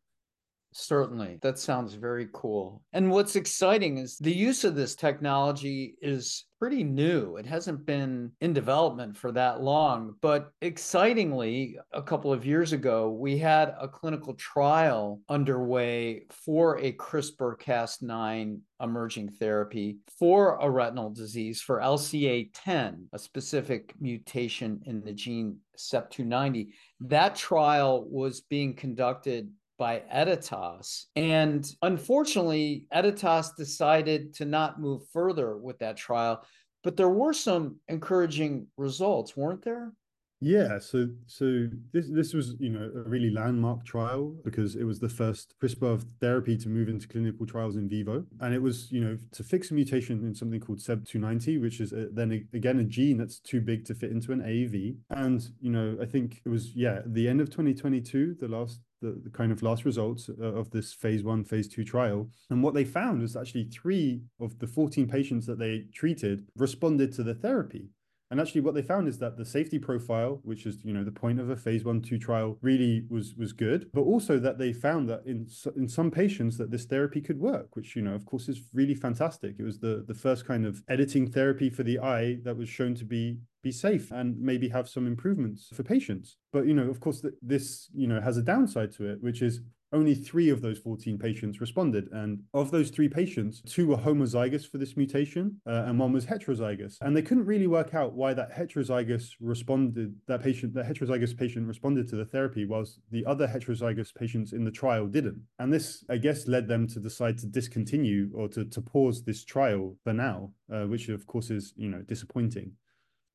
Certainly. 0.73 1.39
That 1.43 1.59
sounds 1.59 1.95
very 1.95 2.29
cool. 2.33 2.83
And 2.93 3.11
what's 3.11 3.37
exciting 3.37 3.99
is 3.99 4.17
the 4.19 4.35
use 4.35 4.65
of 4.65 4.75
this 4.75 4.95
technology 4.95 5.97
is 6.01 6.47
pretty 6.59 6.85
new. 6.85 7.37
It 7.37 7.45
hasn't 7.45 7.85
been 7.85 8.31
in 8.41 8.53
development 8.53 9.17
for 9.17 9.33
that 9.33 9.61
long. 9.61 10.15
But 10.23 10.53
excitingly, 10.63 11.77
a 11.93 12.01
couple 12.01 12.33
of 12.33 12.47
years 12.47 12.73
ago, 12.73 13.11
we 13.11 13.37
had 13.37 13.75
a 13.81 13.89
clinical 13.89 14.35
trial 14.35 15.21
underway 15.29 16.27
for 16.31 16.79
a 16.79 16.93
CRISPR 16.93 17.61
Cas9 17.61 18.61
emerging 18.81 19.31
therapy 19.31 19.99
for 20.19 20.57
a 20.61 20.71
retinal 20.71 21.11
disease 21.11 21.61
for 21.61 21.81
LCA10, 21.81 23.07
a 23.13 23.19
specific 23.19 23.95
mutation 24.01 24.81
in 24.87 25.03
the 25.03 25.13
gene 25.13 25.59
CEP290. 25.77 26.69
That 27.01 27.35
trial 27.35 28.07
was 28.09 28.41
being 28.41 28.75
conducted 28.75 29.51
by 29.83 30.01
Editas. 30.15 31.07
And 31.17 31.69
unfortunately, 31.83 32.87
Editas 32.95 33.57
decided 33.57 34.33
to 34.35 34.45
not 34.45 34.81
move 34.81 35.03
further 35.13 35.57
with 35.57 35.81
that 35.81 35.97
trial. 35.97 36.45
But 36.85 36.97
there 36.97 37.09
were 37.09 37.33
some 37.33 37.81
encouraging 37.89 38.69
results, 38.77 39.37
weren't 39.37 39.65
there? 39.65 39.93
Yeah, 40.41 40.79
so 40.79 41.09
so 41.27 41.69
this 41.93 42.07
this 42.09 42.33
was 42.33 42.55
you 42.61 42.71
know 42.71 42.91
a 42.97 43.09
really 43.09 43.31
landmark 43.31 43.85
trial 43.85 44.35
because 44.45 44.77
it 44.77 44.85
was 44.85 44.99
the 45.01 45.09
first 45.09 45.55
CRISPR 45.61 46.05
therapy 46.21 46.57
to 46.59 46.69
move 46.69 46.89
into 46.89 47.09
clinical 47.09 47.47
trials 47.47 47.77
in 47.77 47.89
vivo, 47.89 48.25
and 48.41 48.55
it 48.55 48.63
was 48.63 48.91
you 48.91 49.01
know 49.05 49.17
to 49.33 49.43
fix 49.45 49.71
a 49.71 49.75
mutation 49.75 50.25
in 50.25 50.35
something 50.35 50.61
called 50.61 50.79
CEP290, 50.79 51.61
which 51.61 51.81
is 51.81 51.93
a, 51.93 52.09
then 52.13 52.33
a, 52.33 52.57
again 52.57 52.79
a 52.81 52.85
gene 52.85 53.19
that's 53.19 53.39
too 53.39 53.61
big 53.61 53.85
to 53.87 53.95
fit 53.95 54.11
into 54.11 54.33
an 54.33 54.43
AAV, 54.43 54.97
and 55.11 55.49
you 55.61 55.71
know 55.71 55.97
I 56.01 56.07
think 56.07 56.41
it 56.45 56.49
was 56.49 56.75
yeah 56.75 57.03
the 57.07 57.29
end 57.29 57.41
of 57.41 57.49
2022, 57.49 58.37
the 58.41 58.49
last 58.49 58.81
the, 59.03 59.21
the 59.25 59.31
kind 59.31 59.53
of 59.53 59.63
last 59.63 59.85
results 59.85 60.31
uh, 60.31 60.45
of 60.45 60.71
this 60.71 60.95
phase 60.95 61.23
one, 61.23 61.45
phase 61.45 61.69
two 61.69 61.85
trial. 61.85 62.31
And 62.49 62.63
what 62.63 62.73
they 62.73 62.85
found 62.85 63.21
was 63.21 63.37
actually 63.37 63.65
three 63.65 64.23
of 64.41 64.59
the 64.59 64.67
14 64.67 65.07
patients 65.09 65.45
that 65.47 65.59
they 65.59 65.87
treated 65.93 66.47
responded 66.57 67.13
to 67.15 67.23
the 67.23 67.35
therapy. 67.35 67.91
And 68.33 68.41
actually, 68.41 68.63
what 68.63 68.75
they 68.75 68.81
found 68.81 69.09
is 69.09 69.19
that 69.19 69.37
the 69.37 69.45
safety 69.45 69.79
profile, 69.79 70.41
which 70.43 70.65
is 70.65 70.83
you 70.83 70.95
know 70.95 71.05
the 71.05 71.13
point 71.13 71.39
of 71.39 71.51
a 71.51 71.57
phase 71.57 71.85
one 71.85 72.01
two 72.01 72.19
trial, 72.19 72.57
really 72.63 73.05
was 73.11 73.35
was 73.35 73.53
good. 73.53 73.91
But 73.93 74.05
also 74.13 74.39
that 74.39 74.57
they 74.57 74.73
found 74.73 75.07
that 75.11 75.21
in 75.27 75.47
in 75.77 75.87
some 75.87 76.11
patients 76.11 76.57
that 76.57 76.71
this 76.71 76.87
therapy 76.87 77.21
could 77.21 77.39
work, 77.39 77.77
which 77.77 77.95
you 77.95 78.01
know 78.01 78.15
of 78.15 78.25
course 78.25 78.49
is 78.49 78.63
really 78.73 78.95
fantastic. 78.95 79.57
It 79.59 79.65
was 79.65 79.81
the 79.81 80.03
the 80.09 80.15
first 80.15 80.47
kind 80.47 80.65
of 80.65 80.83
editing 80.89 81.31
therapy 81.31 81.69
for 81.69 81.83
the 81.83 81.99
eye 81.99 82.39
that 82.45 82.57
was 82.57 82.71
shown 82.71 82.95
to 82.95 83.05
be 83.05 83.37
be 83.63 83.73
safe 83.73 84.11
and 84.11 84.39
maybe 84.41 84.69
have 84.69 84.89
some 84.89 85.07
improvements 85.07 85.69
for 85.73 85.83
patients. 85.83 86.37
But 86.53 86.67
you 86.67 86.75
know, 86.75 86.89
of 86.89 87.01
course, 87.01 87.25
this 87.41 87.89
you 87.95 88.07
know 88.07 88.21
has 88.21 88.37
a 88.37 88.43
downside 88.43 88.93
to 88.93 89.11
it, 89.11 89.23
which 89.23 89.43
is 89.43 89.61
only 89.93 90.15
three 90.15 90.49
of 90.49 90.63
those 90.63 90.79
14 90.79 91.19
patients 91.19 91.61
responded. 91.61 92.09
And 92.13 92.43
of 92.55 92.71
those 92.71 92.91
three 92.91 93.09
patients, 93.09 93.61
two 93.67 93.87
were 93.87 93.97
homozygous 93.97 94.69
for 94.69 94.79
this 94.79 94.97
mutation 94.97 95.61
uh, 95.67 95.85
and 95.87 95.99
one 95.99 96.13
was 96.13 96.27
heterozygous. 96.27 96.97
And 97.01 97.17
they 97.17 97.23
couldn't 97.23 97.47
really 97.47 97.67
work 97.67 97.95
out 97.95 98.15
why 98.15 98.35
that 98.35 98.53
heterozygous 98.53 99.33
responded, 99.41 100.15
that 100.27 100.43
patient, 100.43 100.75
the 100.75 100.83
heterozygous 100.83 101.37
patient 101.37 101.67
responded 101.69 102.09
to 102.09 102.17
the 102.17 102.25
therapy, 102.25 102.65
whilst 102.65 103.01
the 103.11 103.25
other 103.27 103.47
heterozygous 103.47 104.15
patients 104.15 104.53
in 104.53 104.65
the 104.65 104.71
trial 104.71 105.07
didn't. 105.07 105.43
And 105.59 105.73
this, 105.73 106.05
I 106.09 106.17
guess, 106.17 106.49
led 106.49 106.69
them 106.69 106.87
to 106.89 107.01
decide 107.01 107.39
to 107.39 107.47
discontinue 107.47 108.31
or 108.35 108.49
to, 108.49 108.65
to 108.65 108.81
pause 108.81 109.23
this 109.23 109.45
trial 109.45 109.97
for 110.05 110.13
now, 110.13 110.53
uh, 110.73 110.85
which 110.85 111.09
of 111.09 111.27
course 111.27 111.51
is, 111.51 111.75
you 111.77 111.89
know, 111.89 112.03
disappointing. 112.03 112.73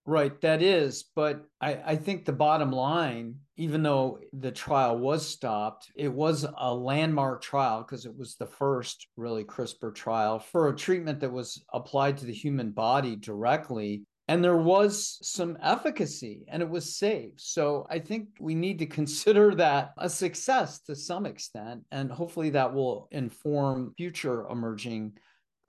Right, 0.07 0.39
that 0.39 0.61
is. 0.61 1.03
But 1.17 1.43
I, 1.59 1.81
I 1.85 1.95
think 1.97 2.23
the 2.23 2.31
bottom 2.31 2.71
line, 2.71 3.35
even 3.57 3.83
though 3.83 4.19
the 4.31 4.53
trial 4.53 4.97
was 4.97 5.27
stopped, 5.27 5.91
it 5.95 6.07
was 6.07 6.45
a 6.57 6.73
landmark 6.73 7.41
trial 7.41 7.81
because 7.81 8.05
it 8.05 8.17
was 8.17 8.35
the 8.35 8.45
first 8.45 9.05
really 9.17 9.43
CRISPR 9.43 9.93
trial 9.93 10.39
for 10.39 10.69
a 10.69 10.75
treatment 10.75 11.19
that 11.19 11.33
was 11.33 11.61
applied 11.73 12.17
to 12.19 12.25
the 12.25 12.33
human 12.33 12.71
body 12.71 13.17
directly. 13.17 14.05
And 14.29 14.41
there 14.41 14.55
was 14.55 15.19
some 15.23 15.57
efficacy 15.61 16.45
and 16.47 16.61
it 16.61 16.69
was 16.69 16.97
safe. 16.97 17.33
So 17.35 17.85
I 17.89 17.99
think 17.99 18.29
we 18.39 18.55
need 18.55 18.79
to 18.79 18.85
consider 18.99 19.55
that 19.55 19.91
a 19.97 20.09
success 20.09 20.79
to 20.83 20.95
some 20.95 21.25
extent. 21.25 21.81
And 21.91 22.09
hopefully 22.09 22.51
that 22.51 22.73
will 22.73 23.09
inform 23.11 23.93
future 23.97 24.47
emerging 24.47 25.17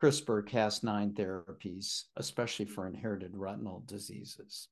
CRISPR 0.02 0.48
Cas9 0.48 1.14
therapies, 1.14 2.04
especially 2.16 2.66
for 2.66 2.86
inherited 2.86 3.32
retinal 3.34 3.82
diseases. 3.86 4.68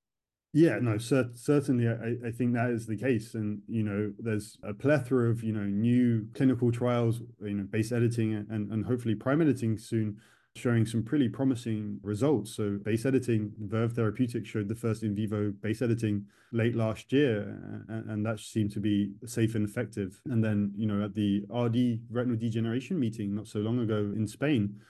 Yeah, 0.53 0.79
no, 0.81 0.97
cer- 0.97 1.33
certainly. 1.35 1.89
I, 1.89 2.29
I 2.29 2.31
think 2.31 2.55
that 2.55 2.71
is 2.71 2.87
the 2.87 2.97
case, 2.97 3.35
and 3.35 3.61
you 3.69 3.83
know, 3.83 4.13
there's 4.19 4.57
a 4.63 4.73
plethora 4.73 5.29
of 5.29 5.43
you 5.43 5.53
know 5.53 5.65
new 5.65 6.29
clinical 6.35 6.73
trials, 6.73 7.21
you 7.43 7.55
know, 7.55 7.65
base 7.65 7.93
editing 7.93 8.35
and 8.35 8.73
and 8.73 8.87
hopefully 8.87 9.15
prime 9.15 9.43
editing 9.43 9.77
soon, 9.77 10.17
showing 10.55 10.87
some 10.87 11.03
pretty 11.03 11.29
promising 11.29 11.99
results. 12.03 12.55
So 12.55 12.79
base 12.83 13.05
editing, 13.05 13.53
Verve 13.61 13.93
Therapeutics 13.93 14.49
showed 14.49 14.69
the 14.69 14.75
first 14.75 15.03
in 15.03 15.15
vivo 15.15 15.51
base 15.51 15.83
editing 15.83 16.25
late 16.53 16.75
last 16.75 17.13
year, 17.13 17.59
and, 17.89 18.09
and 18.09 18.25
that 18.25 18.41
seemed 18.41 18.71
to 18.73 18.81
be 18.81 19.13
safe 19.27 19.57
and 19.57 19.69
effective. 19.69 20.23
And 20.25 20.43
then 20.43 20.73
you 20.75 20.87
know, 20.87 21.05
at 21.05 21.15
the 21.15 21.45
RD 21.55 22.01
retinal 22.09 22.39
degeneration 22.39 22.99
meeting 22.99 23.35
not 23.35 23.49
so 23.49 23.59
long 23.59 23.81
ago 23.81 24.13
in 24.17 24.27
Spain 24.27 24.81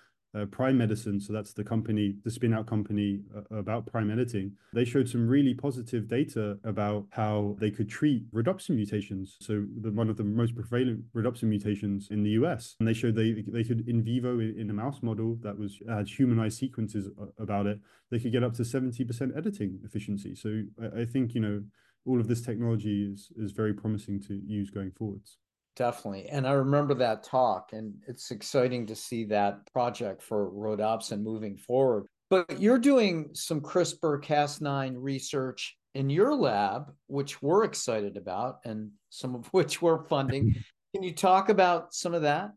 Prime 0.44 0.76
Medicine, 0.76 1.18
so 1.18 1.32
that's 1.32 1.54
the 1.54 1.64
company, 1.64 2.16
the 2.24 2.30
spin 2.30 2.52
out 2.52 2.66
company 2.66 3.20
uh, 3.34 3.56
about 3.56 3.86
prime 3.86 4.10
editing, 4.10 4.52
they 4.74 4.84
showed 4.84 5.08
some 5.08 5.26
really 5.26 5.54
positive 5.54 6.08
data 6.08 6.58
about 6.64 7.06
how 7.10 7.56
they 7.58 7.70
could 7.70 7.88
treat 7.88 8.30
rhodopsin 8.32 8.76
mutations. 8.76 9.36
So 9.40 9.64
the, 9.80 9.90
one 9.90 10.10
of 10.10 10.18
the 10.18 10.24
most 10.24 10.54
prevalent 10.54 11.04
rhodopsin 11.14 11.44
mutations 11.44 12.08
in 12.10 12.22
the 12.22 12.30
US, 12.30 12.76
and 12.78 12.86
they 12.86 12.92
showed 12.92 13.14
they 13.14 13.44
they 13.46 13.64
could 13.64 13.88
in 13.88 14.02
vivo 14.02 14.38
in, 14.40 14.68
a 14.68 14.74
mouse 14.74 15.02
model 15.02 15.38
that 15.42 15.58
was 15.58 15.78
had 15.88 16.08
humanized 16.08 16.58
sequences 16.58 17.08
uh, 17.18 17.26
about 17.38 17.66
it, 17.66 17.78
they 18.10 18.18
could 18.18 18.32
get 18.32 18.42
up 18.42 18.54
to 18.54 18.64
seventy 18.64 19.04
percent 19.04 19.32
editing 19.36 19.80
efficiency. 19.84 20.34
So 20.34 20.64
I, 20.82 21.02
I 21.02 21.04
think 21.06 21.34
you 21.34 21.40
know 21.40 21.62
all 22.04 22.20
of 22.20 22.28
this 22.28 22.42
technology 22.42 23.10
is 23.10 23.32
is 23.36 23.52
very 23.52 23.72
promising 23.72 24.20
to 24.24 24.34
use 24.34 24.70
going 24.70 24.90
forwards 24.90 25.38
definitely. 25.76 26.28
And 26.28 26.46
I 26.46 26.52
remember 26.52 26.94
that 26.94 27.22
talk, 27.22 27.70
and 27.72 27.94
it's 28.08 28.30
exciting 28.30 28.86
to 28.86 28.96
see 28.96 29.24
that 29.26 29.70
project 29.72 30.22
for 30.22 30.50
rhodopsin 30.50 31.22
moving 31.22 31.56
forward. 31.56 32.06
But 32.28 32.60
you're 32.60 32.78
doing 32.78 33.30
some 33.34 33.60
CRISPR 33.60 34.22
Cas9 34.22 34.94
research 34.96 35.76
in 35.94 36.10
your 36.10 36.34
lab, 36.34 36.92
which 37.06 37.40
we're 37.40 37.64
excited 37.64 38.16
about, 38.16 38.58
and 38.64 38.90
some 39.10 39.34
of 39.34 39.46
which 39.52 39.80
we're 39.80 40.04
funding. 40.06 40.54
Can 40.94 41.02
you 41.02 41.12
talk 41.12 41.50
about 41.50 41.94
some 41.94 42.14
of 42.14 42.22
that? 42.22 42.52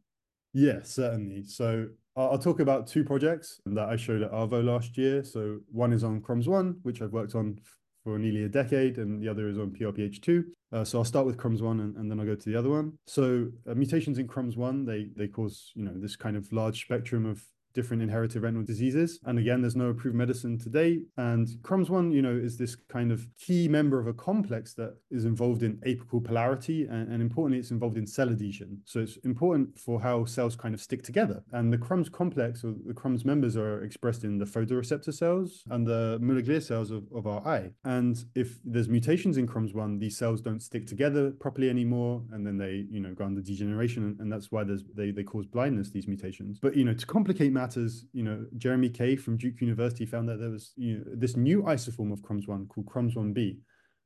Yeah, 0.54 0.80
certainly. 0.84 1.44
So 1.44 1.88
I'll 2.16 2.40
talk 2.40 2.60
about 2.60 2.88
two 2.88 3.04
projects 3.04 3.62
that 3.66 3.88
I 3.88 3.96
showed 3.96 4.24
at 4.24 4.32
ARVO 4.32 4.64
last 4.64 4.98
year. 4.98 5.24
So 5.24 5.60
one 5.72 5.94
is 5.94 6.04
on 6.04 6.22
CROMS1, 6.22 6.78
which 6.82 7.02
I've 7.02 7.14
worked 7.14 7.36
on 7.36 7.60
for 8.04 8.18
nearly 8.18 8.44
a 8.46 8.50
decade, 8.50 8.98
and 8.98 9.22
the 9.22 9.30
other 9.30 9.48
is 9.48 9.58
on 9.58 9.72
PRPH2. 9.72 10.44
Uh, 10.72 10.84
so 10.84 11.00
I'll 11.00 11.06
start 11.06 11.26
with 11.26 11.38
CROMS1 11.38 11.72
and, 11.82 11.96
and, 11.96 12.12
then 12.12 12.20
I'll 12.20 12.26
go 12.26 12.36
to 12.36 12.50
the 12.50 12.56
other 12.56 12.70
one. 12.70 12.94
So 13.08 13.48
uh, 13.68 13.74
mutations 13.74 14.20
in 14.20 14.28
CROMS1, 14.28 14.86
they 14.86 15.10
they 15.16 15.28
cause 15.28 15.72
you 15.76 15.84
know 15.84 15.94
this 15.96 16.16
kind 16.16 16.38
of 16.38 16.52
large 16.52 16.82
spectrum 16.82 17.26
of 17.26 17.44
different 17.80 18.04
inherited 18.04 18.42
retinal 18.42 18.66
diseases. 18.74 19.20
And 19.24 19.40
again, 19.40 19.62
there's 19.62 19.80
no 19.84 19.88
approved 19.94 20.18
medicine 20.18 20.60
today. 20.60 20.92
And 21.16 21.48
CROMS1, 21.62 22.14
you 22.14 22.22
know, 22.22 22.36
is 22.48 22.58
this 22.58 22.76
kind 22.76 23.10
of 23.10 23.26
key 23.38 23.70
member 23.70 23.98
of 24.02 24.08
a 24.08 24.14
complex 24.30 24.74
that 24.74 24.98
is 25.10 25.24
involved 25.24 25.64
in 25.64 25.78
apical 25.92 26.22
polarity. 26.22 26.80
And, 26.84 27.10
and 27.12 27.22
importantly, 27.22 27.60
it's 27.60 27.72
involved 27.72 27.98
in 27.98 28.06
cell 28.06 28.30
adhesion. 28.30 28.82
So 28.84 29.00
it's 29.00 29.16
important 29.24 29.80
for 29.80 30.02
how 30.02 30.26
cells 30.26 30.58
kind 30.58 30.74
of 30.76 30.82
stick 30.82 31.04
together. 31.04 31.42
And 31.54 31.72
the 31.72 31.78
CRUMS 31.78 32.10
complex 32.10 32.66
or 32.66 32.74
the 32.86 32.94
CRUMS 32.94 33.24
members 33.24 33.56
are 33.56 33.82
expressed 33.82 34.26
in 34.26 34.38
the 34.38 34.46
photoreceptor 34.46 35.14
cells 35.14 35.64
and 35.70 35.88
the 35.88 36.20
glial 36.22 36.62
cells 36.62 36.92
of, 36.92 37.04
of 37.16 37.28
our 37.28 37.42
eye. 37.48 37.72
And 37.86 38.22
if 38.36 38.60
there's 38.66 38.90
mutations 38.90 39.38
in 39.38 39.48
CROMS1, 39.48 40.00
these 40.02 40.18
cells 40.18 40.42
don't 40.42 40.62
stick 40.62 40.86
together 40.86 41.32
properly 41.32 41.70
anymore. 41.70 42.24
And 42.34 42.46
then 42.46 42.58
they, 42.58 42.86
you 42.90 43.00
know, 43.00 43.14
go 43.14 43.24
under 43.24 43.42
degeneration. 43.42 44.04
And, 44.04 44.20
and 44.20 44.30
that's 44.34 44.52
why 44.52 44.66
there's 44.66 44.84
they, 44.94 45.12
they 45.12 45.24
cause 45.24 45.46
blindness, 45.46 45.92
these 45.92 46.08
mutations. 46.08 46.60
But, 46.60 46.76
you 46.76 46.84
know, 46.84 46.94
to 46.94 47.06
complicate 47.06 47.54
matters, 47.54 47.69
you 47.76 48.24
know, 48.24 48.46
Jeremy 48.58 48.90
Kay 48.90 49.16
from 49.16 49.38
Duke 49.38 49.62
University 49.62 50.06
found 50.06 50.28
that 50.30 50.40
there 50.40 50.50
was 50.50 50.74
you 50.76 50.98
know, 50.98 51.04
this 51.14 51.36
new 51.36 51.64
isoform 51.64 52.12
of 52.12 52.22
CROMS1 52.22 52.68
called 52.70 52.88
CROMS1b. 52.88 53.58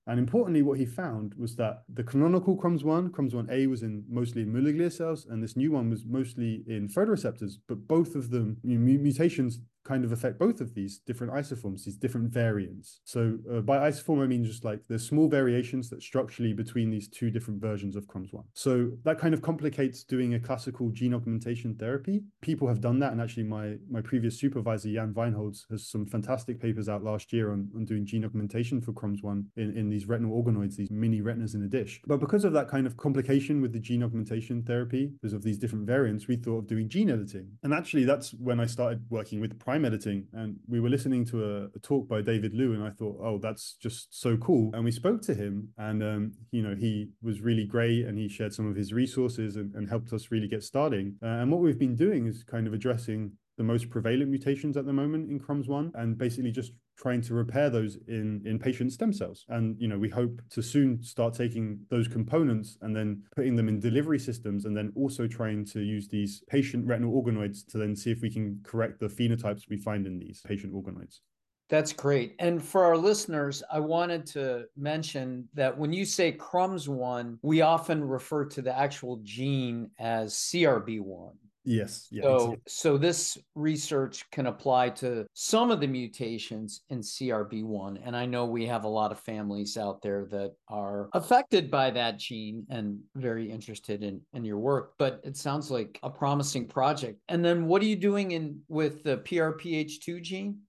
And 0.06 0.20
importantly, 0.20 0.64
what 0.64 0.78
he 0.78 0.86
found 0.86 1.34
was 1.36 1.56
that 1.56 1.84
the 1.94 2.04
canonical 2.04 2.58
CROMS1, 2.58 3.12
CROMS1a 3.12 3.70
was 3.70 3.84
in 3.84 4.04
mostly 4.10 4.44
Müller 4.44 4.76
glial 4.76 4.92
cells, 4.92 5.28
and 5.28 5.42
this 5.42 5.56
new 5.56 5.72
one 5.72 5.90
was 5.90 6.06
mostly 6.06 6.64
in 6.68 6.90
photoreceptors, 6.90 7.54
but 7.68 7.88
both 7.88 8.16
of 8.16 8.30
them, 8.30 8.58
you 8.64 8.78
know, 8.78 9.02
mutations 9.02 9.60
kind 9.84 10.06
of 10.06 10.12
affect 10.12 10.40
both 10.40 10.62
of 10.62 10.74
these 10.74 11.00
different 11.00 11.34
isoforms, 11.34 11.84
these 11.84 11.98
different 11.98 12.32
variants. 12.32 13.02
So 13.04 13.38
uh, 13.52 13.60
by 13.62 13.90
isoform, 13.90 14.24
I 14.24 14.28
mean 14.28 14.44
just 14.44 14.64
like 14.64 14.82
there's 14.88 15.06
small 15.08 15.28
variations 15.28 15.90
that 15.90 16.02
structurally 16.02 16.54
between 16.54 16.90
these 16.90 17.08
two 17.08 17.30
different 17.30 17.62
versions 17.62 17.96
of 17.96 18.08
CROMS1. 18.08 18.44
So 18.54 18.92
that 19.04 19.20
kind 19.20 19.34
of 19.34 19.42
complicates 19.42 20.04
doing 20.04 20.34
a 20.34 20.40
classical 20.40 20.90
gene 20.90 21.14
augmentation 21.14 21.76
therapy. 21.76 22.24
People 22.42 22.68
have 22.68 22.82
done 22.82 23.00
that. 23.00 23.12
And 23.12 23.22
actually 23.22 23.44
my, 23.44 23.76
my 23.90 24.02
previous 24.02 24.40
supervisor, 24.40 24.92
Jan 24.92 25.14
Weinholz, 25.14 25.70
has 25.70 25.88
some 25.88 26.06
fantastic 26.06 26.62
papers 26.62 26.90
out 26.90 27.04
last 27.04 27.34
year 27.34 27.52
on, 27.52 27.70
on 27.76 27.86
doing 27.86 28.06
gene 28.06 28.26
augmentation 28.26 28.82
for 28.82 28.94
CROMS1 28.94 29.46
in, 29.58 29.78
in 29.78 29.90
these 29.90 30.08
retinal 30.08 30.42
organoids, 30.42 30.76
these 30.76 30.92
mini 30.92 31.22
retinas 31.22 31.56
in 31.56 31.64
a 31.64 31.68
dish. 31.68 32.02
But 32.06 32.20
because 32.20 32.46
of 32.46 32.54
that 32.54 32.68
kind 32.68 32.88
of 32.88 32.98
complication 32.98 33.62
with 33.62 33.74
the 33.74 33.80
gene 33.80 34.04
augmentation 34.04 34.64
therapy, 34.64 35.12
because 35.22 35.34
of 35.34 35.44
these 35.44 35.58
different 35.58 35.86
variants, 35.86 36.28
we 36.28 36.38
thought 36.38 36.60
of 36.60 36.68
doing 36.68 36.90
gene 36.90 37.10
editing. 37.10 37.52
And 37.64 37.74
actually 37.74 38.06
that's 38.06 38.34
when 38.34 38.60
I 38.60 38.66
started 38.66 39.04
working 39.10 39.40
with 39.40 39.60
prime 39.74 39.86
editing 39.86 40.28
and 40.34 40.56
we 40.68 40.80
were 40.80 40.90
listening 40.90 41.26
to 41.26 41.44
a, 41.44 41.64
a, 41.76 41.80
talk 41.82 42.08
by 42.08 42.22
david 42.22 42.54
liu 42.54 42.74
and 42.74 42.84
i 42.84 42.92
thought 42.92 43.18
oh 43.24 43.40
that's 43.40 43.76
just 43.82 44.20
so 44.20 44.38
cool. 44.38 44.72
And 44.74 44.84
we 44.84 44.92
spoke 44.92 45.22
to 45.24 45.34
him 45.34 45.70
and 45.78 46.02
um, 46.02 46.32
you 46.52 46.62
know 46.62 46.76
he 46.76 47.10
was 47.22 47.42
really 47.42 47.66
great 47.66 48.06
and 48.06 48.18
he 48.18 48.30
shared 48.30 48.54
some 48.54 48.68
of 48.68 48.76
his 48.76 48.94
resources 48.94 49.58
and, 49.58 49.74
and 49.76 49.90
helped 49.90 50.14
us 50.14 50.32
really 50.32 50.48
get 50.48 50.64
starting. 50.64 51.16
Uh, 51.22 51.42
and 51.42 51.52
what 51.52 51.62
we've 51.62 51.78
been 51.78 51.96
doing 51.96 52.26
is 52.26 52.44
kind 52.44 52.68
of 52.68 52.74
addressing 52.74 53.34
the 53.58 53.64
most 53.64 53.90
prevalent 53.90 54.30
mutations 54.30 54.78
at 54.78 54.86
the 54.86 54.94
moment 54.94 55.30
in 55.30 55.40
crumbs 55.40 55.68
one 55.68 55.92
and 55.96 56.18
basically 56.18 56.52
just 56.52 56.72
trying 56.98 57.22
to 57.22 57.34
repair 57.34 57.70
those 57.70 57.98
in 58.08 58.42
in 58.46 58.60
patient 58.60 58.92
stem 58.92 59.12
cells 59.12 59.46
and 59.50 59.80
you 59.80 59.88
know 59.88 59.98
we 59.98 60.10
hope 60.10 60.42
to 60.50 60.62
soon 60.62 61.02
start 61.02 61.34
taking 61.34 61.80
those 61.90 62.08
components 62.08 62.78
and 62.82 62.96
then 62.96 63.22
putting 63.36 63.56
them 63.56 63.68
in 63.68 63.80
delivery 63.80 64.20
systems 64.20 64.66
and 64.66 64.76
then 64.76 64.92
also 64.96 65.28
trying 65.28 65.66
to 65.66 65.82
use 65.82 66.08
these 66.08 66.44
patient 66.48 66.86
retinal 66.86 67.14
organoids 67.14 67.66
to 67.66 67.78
then 67.78 67.96
see 67.96 68.12
if 68.12 68.22
we 68.22 68.30
can 68.30 68.60
correct 68.64 69.00
the 69.00 69.08
phenotypes 69.08 69.70
we 69.70 69.78
find 69.78 70.06
in 70.06 70.20
these 70.20 70.42
patient 70.48 70.74
organoids 70.74 71.20
that's 71.70 71.94
great. 71.94 72.36
And 72.38 72.64
for 72.64 72.84
our 72.84 72.96
listeners, 72.96 73.64
I 73.72 73.80
wanted 73.80 74.28
to 74.28 74.66
mention 74.78 75.48
that 75.56 75.76
when 75.76 75.92
you 75.92 76.06
say 76.06 76.32
crumbs 76.32 76.88
1 76.88 77.40
we 77.42 77.62
often 77.62 78.04
refer 78.04 78.46
to 78.46 78.62
the 78.62 78.78
actual 78.78 79.20
gene 79.24 79.90
as 79.98 80.34
CRB1. 80.36 81.32
Yes. 81.66 82.08
Yeah, 82.12 82.24
so, 82.24 82.36
exactly. 82.36 82.62
so 82.68 82.98
this 82.98 83.38
research 83.56 84.30
can 84.32 84.48
apply 84.48 84.90
to 84.90 85.26
some 85.34 85.72
of 85.72 85.80
the 85.80 85.88
mutations 85.88 86.82
in 86.90 87.00
CRB1. 87.00 88.02
And 88.04 88.16
I 88.16 88.26
know 88.26 88.46
we 88.46 88.66
have 88.66 88.84
a 88.84 88.90
lot 88.90 89.12
of 89.12 89.20
families 89.20 89.78
out 89.78 90.02
there 90.02 90.26
that 90.26 90.54
are 90.68 91.10
affected 91.14 91.72
by 91.72 91.92
that 91.92 92.20
gene 92.20 92.66
and 92.70 93.00
very 93.16 93.50
interested 93.50 94.04
in, 94.04 94.22
in 94.34 94.44
your 94.44 94.58
work. 94.58 94.94
But 94.98 95.22
it 95.24 95.38
sounds 95.38 95.72
like 95.72 96.00
a 96.04 96.10
promising 96.10 96.68
project. 96.68 97.20
And 97.30 97.44
then 97.44 97.66
what 97.68 97.82
are 97.82 97.86
you 97.86 97.96
doing 97.96 98.32
in 98.32 98.60
with 98.68 99.04
the 99.04 99.18
PRPH2 99.18 100.22
gene? 100.22 100.60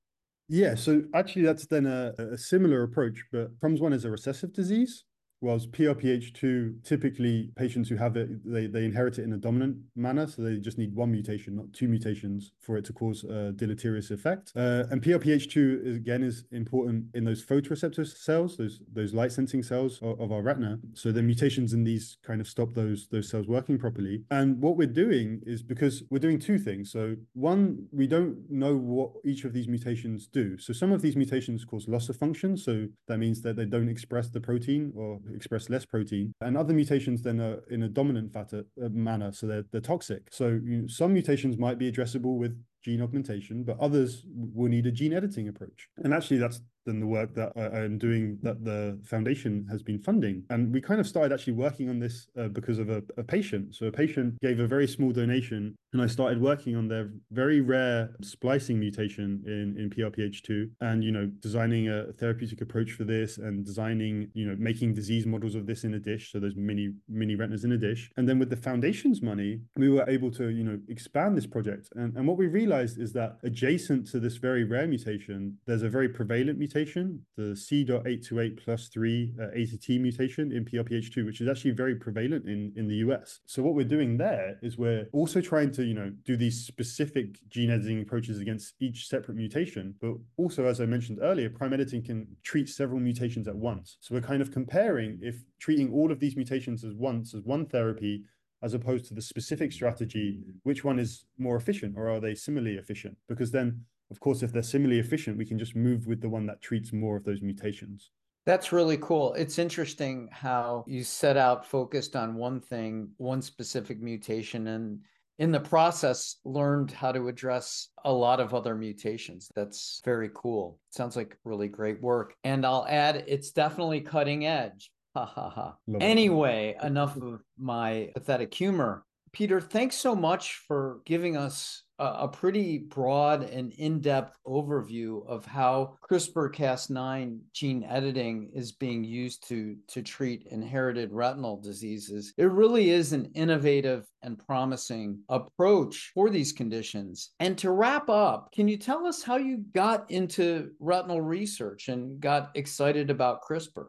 Yeah, 0.48 0.74
so 0.74 1.02
actually 1.14 1.42
that's 1.42 1.66
then 1.66 1.86
a, 1.86 2.12
a 2.18 2.38
similar 2.38 2.82
approach, 2.82 3.24
but 3.32 3.58
CROMS1 3.60 3.94
is 3.94 4.04
a 4.04 4.10
recessive 4.10 4.52
disease. 4.52 5.04
Whilst 5.44 5.72
PRPH2, 5.72 6.84
typically 6.84 7.50
patients 7.54 7.90
who 7.90 7.96
have 7.96 8.16
it, 8.16 8.28
they, 8.50 8.66
they 8.66 8.86
inherit 8.86 9.18
it 9.18 9.24
in 9.24 9.32
a 9.34 9.36
dominant 9.36 9.76
manner. 9.94 10.26
So 10.26 10.40
they 10.40 10.56
just 10.56 10.78
need 10.78 10.94
one 10.94 11.12
mutation, 11.12 11.56
not 11.56 11.70
two 11.74 11.86
mutations 11.86 12.52
for 12.60 12.78
it 12.78 12.84
to 12.86 12.94
cause 12.94 13.24
a 13.24 13.52
deleterious 13.52 14.10
effect. 14.10 14.52
Uh, 14.56 14.84
and 14.90 15.02
PRPH2, 15.02 15.86
is, 15.86 15.96
again, 15.96 16.22
is 16.22 16.44
important 16.50 17.06
in 17.12 17.24
those 17.24 17.44
photoreceptor 17.44 18.06
cells, 18.06 18.56
those 18.56 18.80
those 18.90 19.12
light 19.12 19.32
sensing 19.32 19.62
cells 19.62 19.98
of, 20.00 20.18
of, 20.18 20.32
our 20.32 20.40
retina. 20.40 20.78
So 20.94 21.12
the 21.12 21.22
mutations 21.22 21.74
in 21.74 21.84
these 21.84 22.16
kind 22.22 22.40
of 22.40 22.48
stop 22.48 22.72
those, 22.72 23.08
those 23.08 23.28
cells 23.28 23.46
working 23.46 23.76
properly. 23.78 24.24
And 24.30 24.62
what 24.62 24.78
we're 24.78 24.86
doing 24.86 25.40
is 25.44 25.62
because 25.62 26.04
we're 26.10 26.20
doing 26.20 26.38
two 26.38 26.58
things. 26.58 26.90
So 26.90 27.16
one, 27.34 27.86
we 27.92 28.06
don't 28.06 28.50
know 28.50 28.76
what 28.76 29.10
each 29.26 29.44
of 29.44 29.52
these 29.52 29.68
mutations 29.68 30.26
do. 30.26 30.56
So 30.58 30.72
some 30.72 30.90
of 30.90 31.02
these 31.02 31.16
mutations 31.16 31.66
cause 31.66 31.86
loss 31.86 32.08
of 32.08 32.16
function. 32.16 32.56
So 32.56 32.86
that 33.08 33.18
means 33.18 33.42
that 33.42 33.56
they 33.56 33.66
don't 33.66 33.90
express 33.90 34.30
the 34.30 34.40
protein 34.40 34.92
or 34.96 35.20
express 35.34 35.68
less 35.68 35.84
protein, 35.84 36.32
and 36.40 36.56
other 36.56 36.74
mutations 36.74 37.22
then 37.22 37.40
are 37.40 37.60
in 37.70 37.82
a 37.82 37.88
dominant 37.88 38.32
fatter, 38.32 38.64
uh, 38.82 38.88
manner, 38.90 39.32
so 39.32 39.46
they're, 39.46 39.64
they're 39.72 39.80
toxic. 39.80 40.28
So 40.30 40.60
you 40.64 40.82
know, 40.82 40.86
some 40.86 41.12
mutations 41.12 41.58
might 41.58 41.78
be 41.78 41.90
addressable 41.90 42.36
with 42.36 42.56
gene 42.82 43.00
augmentation, 43.02 43.64
but 43.64 43.78
others 43.80 44.24
will 44.26 44.68
need 44.68 44.86
a 44.86 44.92
gene 44.92 45.12
editing 45.12 45.48
approach. 45.48 45.88
And 45.96 46.12
actually, 46.12 46.38
that's 46.38 46.60
than 46.84 47.00
the 47.00 47.06
work 47.06 47.34
that 47.34 47.52
I, 47.56 47.84
am 47.84 47.98
doing 47.98 48.38
that 48.42 48.64
the 48.64 48.98
foundation 49.04 49.66
has 49.70 49.82
been 49.82 49.98
funding. 49.98 50.44
And 50.50 50.72
we 50.72 50.80
kind 50.80 51.00
of 51.00 51.06
started 51.06 51.32
actually 51.32 51.54
working 51.54 51.88
on 51.88 51.98
this 51.98 52.28
uh, 52.38 52.48
because 52.48 52.78
of 52.78 52.90
a, 52.90 53.02
a, 53.16 53.22
patient. 53.22 53.74
So 53.74 53.86
a 53.86 53.92
patient 53.92 54.40
gave 54.40 54.60
a 54.60 54.66
very 54.66 54.86
small 54.86 55.12
donation, 55.12 55.74
and 55.92 56.02
I 56.02 56.06
started 56.06 56.40
working 56.40 56.76
on 56.76 56.88
their 56.88 57.10
very 57.30 57.60
rare 57.60 58.10
splicing 58.22 58.78
mutation 58.78 59.42
in, 59.46 59.76
in 59.78 59.90
PRPH2 59.90 60.70
and, 60.80 61.02
you 61.02 61.12
know, 61.12 61.26
designing 61.40 61.88
a 61.88 62.12
therapeutic 62.12 62.60
approach 62.60 62.92
for 62.92 63.04
this 63.04 63.38
and 63.38 63.64
designing, 63.64 64.30
you 64.34 64.46
know, 64.46 64.56
making 64.58 64.94
disease 64.94 65.26
models 65.26 65.54
of 65.54 65.66
this 65.66 65.84
in 65.84 65.94
a 65.94 65.98
dish. 65.98 66.32
So 66.32 66.38
there's 66.38 66.56
mini, 66.56 66.92
mini 67.08 67.34
retinas 67.34 67.64
in 67.64 67.72
a 67.72 67.78
dish. 67.78 68.10
And 68.16 68.28
then 68.28 68.38
with 68.38 68.50
the 68.50 68.56
foundation's 68.56 69.22
money, 69.22 69.60
we 69.76 69.88
were 69.88 70.08
able 70.08 70.30
to, 70.32 70.48
you 70.48 70.64
know, 70.64 70.78
expand 70.88 71.36
this 71.36 71.46
project. 71.46 71.88
And, 71.96 72.16
and 72.16 72.26
what 72.26 72.36
we 72.36 72.46
realized 72.46 72.74
realized 72.74 72.98
is 72.98 73.12
that 73.12 73.38
adjacent 73.42 74.06
to 74.10 74.20
this 74.20 74.36
very 74.36 74.64
rare 74.64 74.86
mutation, 74.86 75.58
there's 75.66 75.82
a 75.82 75.88
very 75.88 76.08
prevalent 76.08 76.58
mutation, 76.58 76.73
the 76.74 77.56
C.828 77.56 78.64
plus 78.64 78.88
3 78.88 79.34
uh, 79.40 79.44
ATT 79.44 80.00
mutation 80.00 80.52
in 80.52 80.64
PRPH2, 80.64 81.24
which 81.24 81.40
is 81.40 81.48
actually 81.48 81.70
very 81.70 81.94
prevalent 81.94 82.46
in, 82.48 82.72
in 82.76 82.88
the 82.88 82.96
US. 82.96 83.40
So 83.46 83.62
what 83.62 83.74
we're 83.74 83.84
doing 83.84 84.16
there 84.16 84.58
is 84.62 84.76
we're 84.76 85.06
also 85.12 85.40
trying 85.40 85.70
to, 85.72 85.84
you 85.84 85.94
know, 85.94 86.12
do 86.24 86.36
these 86.36 86.66
specific 86.66 87.38
gene 87.48 87.70
editing 87.70 88.00
approaches 88.02 88.40
against 88.40 88.74
each 88.80 89.08
separate 89.08 89.36
mutation. 89.36 89.94
But 90.00 90.14
also, 90.36 90.66
as 90.66 90.80
I 90.80 90.86
mentioned 90.86 91.18
earlier, 91.22 91.48
prime 91.48 91.72
editing 91.72 92.02
can 92.02 92.26
treat 92.42 92.68
several 92.68 93.00
mutations 93.00 93.46
at 93.46 93.56
once. 93.56 93.96
So 94.00 94.14
we're 94.14 94.20
kind 94.20 94.42
of 94.42 94.50
comparing 94.50 95.18
if 95.22 95.44
treating 95.58 95.92
all 95.92 96.10
of 96.10 96.18
these 96.20 96.36
mutations 96.36 96.84
as 96.84 96.94
once 96.94 97.34
as 97.34 97.42
one 97.42 97.66
therapy 97.66 98.24
as 98.64 98.72
opposed 98.72 99.04
to 99.06 99.14
the 99.14 99.20
specific 99.20 99.70
strategy, 99.70 100.40
which 100.62 100.82
one 100.84 100.98
is 100.98 101.26
more 101.36 101.56
efficient 101.56 101.94
or 101.96 102.10
are 102.10 102.18
they 102.18 102.34
similarly 102.34 102.76
efficient? 102.76 103.16
Because 103.28 103.50
then, 103.50 103.84
of 104.10 104.20
course, 104.20 104.42
if 104.42 104.52
they're 104.52 104.62
similarly 104.62 105.00
efficient, 105.00 105.38
we 105.38 105.46
can 105.46 105.58
just 105.58 105.76
move 105.76 106.06
with 106.06 106.20
the 106.20 106.28
one 106.28 106.46
that 106.46 106.62
treats 106.62 106.92
more 106.92 107.16
of 107.16 107.24
those 107.24 107.42
mutations. 107.42 108.10
That's 108.46 108.72
really 108.72 108.98
cool. 108.98 109.32
It's 109.34 109.58
interesting 109.58 110.28
how 110.30 110.84
you 110.86 111.02
set 111.02 111.36
out 111.36 111.66
focused 111.66 112.14
on 112.14 112.34
one 112.34 112.60
thing, 112.60 113.08
one 113.16 113.40
specific 113.40 114.02
mutation, 114.02 114.66
and 114.66 115.00
in 115.38 115.50
the 115.50 115.60
process 115.60 116.36
learned 116.44 116.90
how 116.90 117.10
to 117.10 117.28
address 117.28 117.88
a 118.04 118.12
lot 118.12 118.40
of 118.40 118.52
other 118.52 118.74
mutations. 118.74 119.48
That's 119.56 120.02
very 120.04 120.30
cool. 120.34 120.78
Sounds 120.90 121.16
like 121.16 121.38
really 121.44 121.68
great 121.68 122.00
work. 122.02 122.34
And 122.44 122.66
I'll 122.66 122.86
add, 122.88 123.24
it's 123.26 123.50
definitely 123.50 124.02
cutting 124.02 124.46
edge 124.46 124.90
Ha 125.14 125.26
ha 125.26 125.48
ha. 125.48 125.76
Anyway, 126.00 126.76
enough 126.82 127.16
of 127.16 127.40
my 127.56 128.10
pathetic 128.14 128.52
humor. 128.52 129.04
Peter, 129.34 129.60
thanks 129.60 129.96
so 129.96 130.14
much 130.14 130.62
for 130.68 131.00
giving 131.04 131.36
us 131.36 131.82
a, 131.98 132.28
pretty 132.28 132.78
broad 132.78 133.42
and 133.42 133.72
in 133.72 134.00
depth 134.00 134.38
overview 134.46 135.26
of 135.26 135.44
how 135.44 135.96
CRISPR 136.08 136.54
Cas9 136.54 137.40
gene 137.52 137.84
editing 137.84 138.50
is 138.54 138.72
being 138.72 139.02
used 139.02 139.46
to, 139.48 139.76
to 139.88 140.02
treat 140.02 140.46
inherited 140.50 141.12
retinal 141.12 141.60
diseases. 141.60 142.32
It 142.36 142.50
really 142.50 142.90
is 142.90 143.12
an 143.12 143.26
innovative 143.34 144.06
and 144.22 144.38
promising 144.38 145.20
approach 145.28 146.12
for 146.14 146.30
these 146.30 146.52
conditions. 146.52 147.30
And 147.40 147.58
to 147.58 147.70
wrap 147.70 148.08
up, 148.08 148.52
can 148.52 148.68
you 148.68 148.76
tell 148.76 149.06
us 149.06 149.22
how 149.22 149.36
you 149.36 149.64
got 149.72 150.10
into 150.10 150.70
retinal 150.78 151.20
research 151.20 151.88
and 151.88 152.20
got 152.20 152.50
excited 152.54 153.10
about 153.10 153.42
CRISPR? 153.42 153.86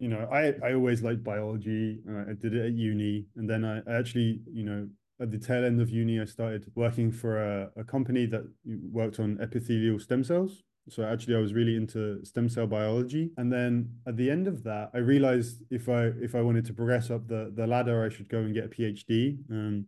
You 0.00 0.08
know, 0.08 0.26
I, 0.32 0.54
I 0.66 0.72
always 0.72 1.02
liked 1.02 1.22
biology. 1.22 2.00
Uh, 2.08 2.30
I 2.30 2.32
did 2.32 2.54
it 2.54 2.64
at 2.64 2.72
uni. 2.72 3.26
And 3.36 3.48
then 3.48 3.64
I, 3.64 3.82
I 3.88 3.98
actually, 3.98 4.40
you 4.50 4.64
know, 4.64 4.88
at 5.20 5.30
the 5.30 5.38
tail 5.38 5.62
end 5.62 5.80
of 5.80 5.90
uni, 5.90 6.18
I 6.18 6.24
started 6.24 6.64
working 6.74 7.12
for 7.12 7.36
a, 7.38 7.70
a 7.76 7.84
company 7.84 8.24
that 8.26 8.42
worked 8.90 9.20
on 9.20 9.38
epithelial 9.42 10.00
stem 10.00 10.24
cells. 10.24 10.62
So 10.88 11.04
actually, 11.04 11.36
I 11.36 11.40
was 11.40 11.52
really 11.52 11.76
into 11.76 12.24
stem 12.24 12.48
cell 12.48 12.66
biology. 12.66 13.30
And 13.36 13.52
then 13.52 13.90
at 14.08 14.16
the 14.16 14.30
end 14.30 14.48
of 14.48 14.64
that, 14.64 14.90
I 14.94 14.98
realized 14.98 15.62
if 15.70 15.90
I 15.90 16.06
if 16.20 16.34
I 16.34 16.40
wanted 16.40 16.64
to 16.64 16.72
progress 16.72 17.10
up 17.10 17.28
the 17.28 17.52
the 17.54 17.66
ladder, 17.66 18.02
I 18.02 18.08
should 18.08 18.30
go 18.30 18.38
and 18.38 18.54
get 18.54 18.64
a 18.64 18.68
PhD. 18.68 19.38
Um, 19.50 19.86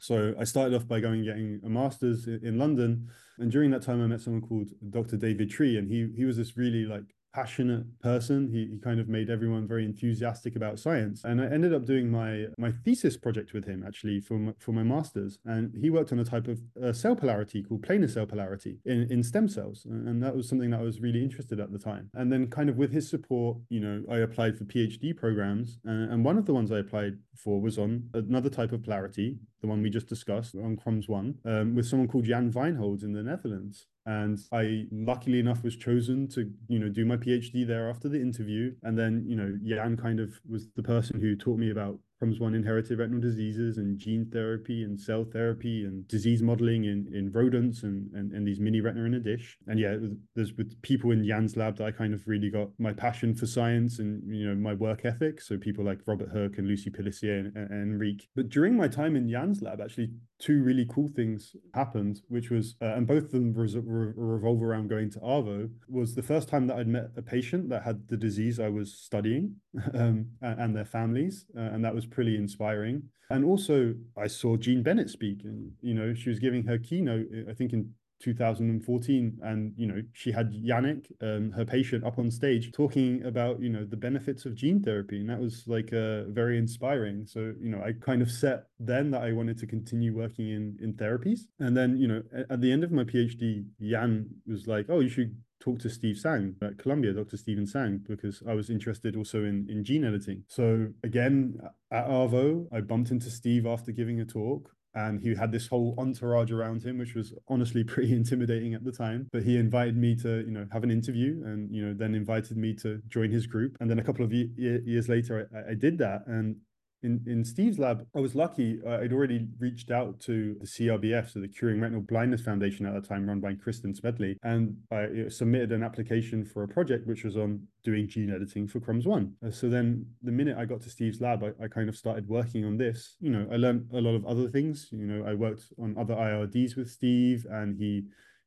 so 0.00 0.34
I 0.40 0.44
started 0.44 0.74
off 0.74 0.88
by 0.88 0.98
going 1.00 1.22
getting 1.22 1.60
a 1.64 1.68
master's 1.68 2.26
in 2.26 2.58
London. 2.58 3.10
And 3.38 3.52
during 3.52 3.70
that 3.72 3.82
time, 3.82 4.02
I 4.02 4.06
met 4.06 4.22
someone 4.22 4.40
called 4.40 4.70
Dr. 4.88 5.18
David 5.18 5.50
Tree, 5.50 5.76
and 5.76 5.86
he 5.86 6.10
he 6.16 6.24
was 6.24 6.38
this 6.38 6.56
really 6.56 6.86
like 6.86 7.14
passionate 7.32 7.86
person. 8.00 8.48
He, 8.50 8.66
he 8.72 8.78
kind 8.78 9.00
of 9.00 9.08
made 9.08 9.30
everyone 9.30 9.66
very 9.66 9.84
enthusiastic 9.84 10.56
about 10.56 10.78
science. 10.78 11.22
And 11.24 11.40
I 11.40 11.46
ended 11.46 11.72
up 11.72 11.84
doing 11.84 12.10
my 12.10 12.46
my 12.58 12.72
thesis 12.84 13.16
project 13.16 13.52
with 13.52 13.64
him 13.66 13.84
actually 13.86 14.20
for 14.20 14.34
my, 14.34 14.52
for 14.58 14.72
my 14.72 14.82
master's. 14.82 15.38
And 15.44 15.72
he 15.80 15.90
worked 15.90 16.12
on 16.12 16.18
a 16.18 16.24
type 16.24 16.48
of 16.48 16.60
uh, 16.82 16.92
cell 16.92 17.16
polarity 17.16 17.62
called 17.62 17.82
planar 17.82 18.10
cell 18.10 18.26
polarity 18.26 18.78
in, 18.84 19.10
in 19.10 19.22
stem 19.22 19.48
cells. 19.48 19.86
And 19.86 20.22
that 20.22 20.36
was 20.36 20.48
something 20.48 20.70
that 20.70 20.80
I 20.80 20.84
was 20.84 21.00
really 21.00 21.22
interested 21.22 21.60
at 21.60 21.72
the 21.72 21.78
time. 21.78 22.10
And 22.14 22.32
then 22.32 22.48
kind 22.48 22.68
of 22.68 22.76
with 22.76 22.92
his 22.92 23.08
support, 23.08 23.58
you 23.68 23.80
know, 23.80 24.02
I 24.10 24.18
applied 24.18 24.56
for 24.56 24.64
PhD 24.64 25.16
programs. 25.16 25.78
Uh, 25.86 25.90
and 25.90 26.24
one 26.24 26.38
of 26.38 26.46
the 26.46 26.54
ones 26.54 26.72
I 26.72 26.78
applied 26.78 27.18
for 27.36 27.60
was 27.60 27.78
on 27.78 28.08
another 28.14 28.50
type 28.50 28.72
of 28.72 28.82
polarity, 28.82 29.38
the 29.60 29.66
one 29.66 29.82
we 29.82 29.90
just 29.90 30.06
discussed 30.06 30.54
on 30.54 30.76
CROMS1, 30.76 31.34
um, 31.44 31.74
with 31.74 31.86
someone 31.86 32.08
called 32.08 32.24
Jan 32.24 32.52
Wijnholds 32.52 33.02
in 33.02 33.12
the 33.12 33.22
Netherlands 33.22 33.86
and 34.06 34.38
I 34.52 34.86
luckily 34.90 35.40
enough 35.40 35.62
was 35.62 35.76
chosen 35.76 36.28
to 36.28 36.50
you 36.68 36.78
know 36.78 36.88
do 36.88 37.04
my 37.04 37.16
PhD 37.16 37.66
there 37.66 37.90
after 37.90 38.08
the 38.08 38.20
interview. 38.20 38.74
And 38.82 38.98
then 38.98 39.24
you 39.26 39.36
know 39.36 39.58
Jan 39.64 39.96
kind 39.96 40.20
of 40.20 40.40
was 40.48 40.68
the 40.76 40.82
person 40.82 41.20
who 41.20 41.36
taught 41.36 41.58
me 41.58 41.70
about 41.70 41.98
CROMS1 42.22 42.54
inherited 42.54 42.98
retinal 42.98 43.20
diseases 43.20 43.78
and 43.78 43.98
gene 43.98 44.28
therapy 44.30 44.82
and 44.82 45.00
cell 45.00 45.24
therapy 45.24 45.84
and 45.84 46.06
disease 46.06 46.42
modeling 46.42 46.84
in, 46.84 47.10
in 47.14 47.32
rodents 47.32 47.82
and, 47.82 48.10
and, 48.12 48.32
and 48.32 48.46
these 48.46 48.60
mini 48.60 48.80
retina 48.80 49.06
in 49.06 49.14
a 49.14 49.20
dish. 49.20 49.56
And 49.66 49.80
yeah, 49.80 49.96
there's 50.34 50.52
with 50.54 50.80
people 50.82 51.12
in 51.12 51.26
Jan's 51.26 51.56
lab 51.56 51.78
that 51.78 51.86
I 51.86 51.90
kind 51.90 52.12
of 52.12 52.26
really 52.26 52.50
got 52.50 52.68
my 52.78 52.92
passion 52.92 53.34
for 53.34 53.46
science 53.46 54.00
and, 54.00 54.22
you 54.34 54.48
know, 54.48 54.54
my 54.54 54.74
work 54.74 55.04
ethic. 55.04 55.40
So 55.40 55.56
people 55.56 55.84
like 55.84 56.00
Robert 56.06 56.28
Herc 56.30 56.58
and 56.58 56.66
Lucy 56.66 56.90
Pelissier 56.90 57.40
and, 57.40 57.56
and, 57.56 57.70
and 57.70 57.92
Enrique. 57.94 58.26
But 58.36 58.50
during 58.50 58.76
my 58.76 58.88
time 58.88 59.16
in 59.16 59.28
Jan's 59.28 59.62
lab, 59.62 59.80
actually 59.80 60.10
two 60.38 60.62
really 60.62 60.86
cool 60.90 61.08
things 61.08 61.54
happened, 61.74 62.20
which 62.28 62.50
was, 62.50 62.76
uh, 62.82 62.94
and 62.94 63.06
both 63.06 63.24
of 63.24 63.32
them 63.32 63.54
re- 63.54 63.72
re- 63.74 64.12
revolve 64.16 64.62
around 64.62 64.88
going 64.88 65.10
to 65.10 65.18
ARVO, 65.20 65.70
was 65.88 66.14
the 66.14 66.22
first 66.22 66.48
time 66.48 66.66
that 66.66 66.76
I'd 66.76 66.88
met 66.88 67.10
a 67.16 67.22
patient 67.22 67.68
that 67.70 67.82
had 67.82 68.08
the 68.08 68.16
disease 68.16 68.58
I 68.58 68.68
was 68.68 68.92
studying 68.92 69.56
um, 69.94 70.26
and 70.42 70.76
their 70.76 70.84
families. 70.84 71.46
Uh, 71.56 71.60
and 71.60 71.84
that 71.84 71.94
was 71.94 72.06
pretty 72.10 72.36
inspiring. 72.36 73.02
And 73.30 73.44
also, 73.44 73.94
I 74.16 74.26
saw 74.26 74.56
Jean 74.56 74.82
Bennett 74.82 75.08
speak, 75.08 75.44
and 75.44 75.70
you 75.80 75.94
know, 75.94 76.14
she 76.14 76.30
was 76.30 76.38
giving 76.38 76.64
her 76.64 76.78
keynote, 76.78 77.26
I 77.48 77.54
think 77.54 77.72
in 77.72 77.94
2014 78.20 79.38
and 79.42 79.72
you 79.76 79.86
know 79.86 80.02
she 80.12 80.30
had 80.30 80.52
yannick 80.52 81.06
um, 81.22 81.50
her 81.50 81.64
patient 81.64 82.04
up 82.04 82.18
on 82.18 82.30
stage 82.30 82.70
talking 82.72 83.24
about 83.24 83.60
you 83.60 83.70
know 83.70 83.84
the 83.84 83.96
benefits 83.96 84.44
of 84.44 84.54
gene 84.54 84.80
therapy 84.82 85.20
and 85.20 85.28
that 85.30 85.40
was 85.40 85.64
like 85.66 85.92
uh, 85.92 86.24
very 86.24 86.58
inspiring 86.58 87.26
so 87.26 87.52
you 87.60 87.70
know 87.70 87.82
i 87.82 87.92
kind 87.92 88.20
of 88.20 88.30
set 88.30 88.66
then 88.78 89.10
that 89.10 89.22
i 89.22 89.32
wanted 89.32 89.58
to 89.58 89.66
continue 89.66 90.14
working 90.14 90.50
in 90.50 90.76
in 90.80 90.92
therapies 90.94 91.40
and 91.60 91.76
then 91.76 91.96
you 91.96 92.06
know 92.06 92.22
at 92.50 92.60
the 92.60 92.70
end 92.70 92.84
of 92.84 92.92
my 92.92 93.04
phd 93.04 93.64
jan 93.80 94.26
was 94.46 94.66
like 94.66 94.86
oh 94.90 95.00
you 95.00 95.08
should 95.08 95.34
talk 95.60 95.78
to 95.80 95.90
Steve 95.90 96.18
Sang 96.18 96.56
at 96.62 96.78
Columbia, 96.78 97.12
Dr. 97.12 97.36
Stephen 97.36 97.66
Sang, 97.66 98.00
because 98.08 98.42
I 98.48 98.54
was 98.54 98.70
interested 98.70 99.14
also 99.16 99.44
in, 99.44 99.66
in 99.68 99.84
gene 99.84 100.04
editing. 100.04 100.44
So 100.48 100.88
again, 101.04 101.58
at 101.90 102.06
Arvo, 102.06 102.66
I 102.72 102.80
bumped 102.80 103.10
into 103.10 103.30
Steve 103.30 103.66
after 103.66 103.92
giving 103.92 104.20
a 104.20 104.24
talk 104.24 104.70
and 104.94 105.20
he 105.20 105.34
had 105.34 105.52
this 105.52 105.68
whole 105.68 105.94
entourage 105.98 106.50
around 106.50 106.82
him 106.82 106.98
which 106.98 107.14
was 107.14 107.32
honestly 107.48 107.84
pretty 107.92 108.12
intimidating 108.12 108.74
at 108.74 108.84
the 108.84 108.92
time 108.92 109.28
but 109.32 109.42
he 109.42 109.56
invited 109.56 109.96
me 109.96 110.16
to 110.16 110.44
you 110.44 110.50
know 110.50 110.66
have 110.72 110.82
an 110.82 110.90
interview 110.90 111.40
and 111.44 111.72
you 111.74 111.84
know 111.84 111.94
then 111.94 112.14
invited 112.14 112.56
me 112.56 112.74
to 112.74 113.00
join 113.08 113.30
his 113.30 113.46
group 113.46 113.76
and 113.80 113.88
then 113.88 113.98
a 113.98 114.02
couple 114.02 114.24
of 114.24 114.32
years 114.32 115.08
later 115.08 115.48
I, 115.54 115.70
I 115.70 115.74
did 115.74 115.98
that 115.98 116.22
and 116.26 116.56
in, 117.02 117.22
in 117.26 117.44
Steve's 117.44 117.78
lab, 117.78 118.06
I 118.14 118.20
was 118.20 118.34
lucky. 118.34 118.80
Uh, 118.86 118.98
I'd 118.98 119.12
already 119.12 119.46
reached 119.58 119.90
out 119.90 120.20
to 120.20 120.56
the 120.60 120.66
CRBF, 120.66 121.32
so 121.32 121.40
the 121.40 121.48
Curing 121.48 121.80
Retinal 121.80 122.02
Blindness 122.02 122.42
Foundation 122.42 122.86
at 122.86 122.94
the 122.94 123.06
time, 123.06 123.26
run 123.26 123.40
by 123.40 123.54
Kristen 123.54 123.94
Smedley, 123.94 124.36
and 124.42 124.76
I 124.92 125.28
submitted 125.28 125.72
an 125.72 125.82
application 125.82 126.44
for 126.44 126.62
a 126.62 126.68
project 126.68 127.06
which 127.06 127.24
was 127.24 127.36
on 127.36 127.66
doing 127.84 128.08
gene 128.08 128.30
editing 128.30 128.68
for 128.68 128.80
CROMS1. 128.80 129.32
Uh, 129.46 129.50
so 129.50 129.68
then 129.68 130.06
the 130.22 130.32
minute 130.32 130.58
I 130.58 130.64
got 130.64 130.80
to 130.82 130.90
Steve's 130.90 131.20
lab, 131.20 131.42
I, 131.42 131.64
I 131.64 131.68
kind 131.68 131.88
of 131.88 131.96
started 131.96 132.28
working 132.28 132.64
on 132.64 132.76
this. 132.76 133.16
You 133.20 133.30
know, 133.30 133.46
I 133.50 133.56
learned 133.56 133.88
a 133.92 134.00
lot 134.00 134.14
of 134.14 134.26
other 134.26 134.48
things. 134.48 134.88
You 134.90 135.06
know, 135.06 135.26
I 135.26 135.34
worked 135.34 135.64
on 135.80 135.96
other 135.98 136.14
IRDs 136.14 136.76
with 136.76 136.90
Steve, 136.90 137.46
and 137.50 137.76
he 137.76 138.04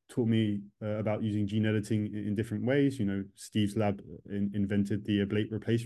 taught 0.10 0.28
me 0.28 0.62
uh, 0.82 0.98
about 0.98 1.24
using 1.24 1.48
gene 1.48 1.66
editing 1.66 2.08
in, 2.08 2.28
in, 2.28 2.36
different 2.36 2.66
ways. 2.66 3.00
You 3.00 3.06
know, 3.06 3.24
Steve's 3.36 3.76
lab 3.76 4.02
in, 4.30 4.52
invented 4.54 5.06
the 5.06 5.26
ablate 5.26 5.52
replace 5.52 5.86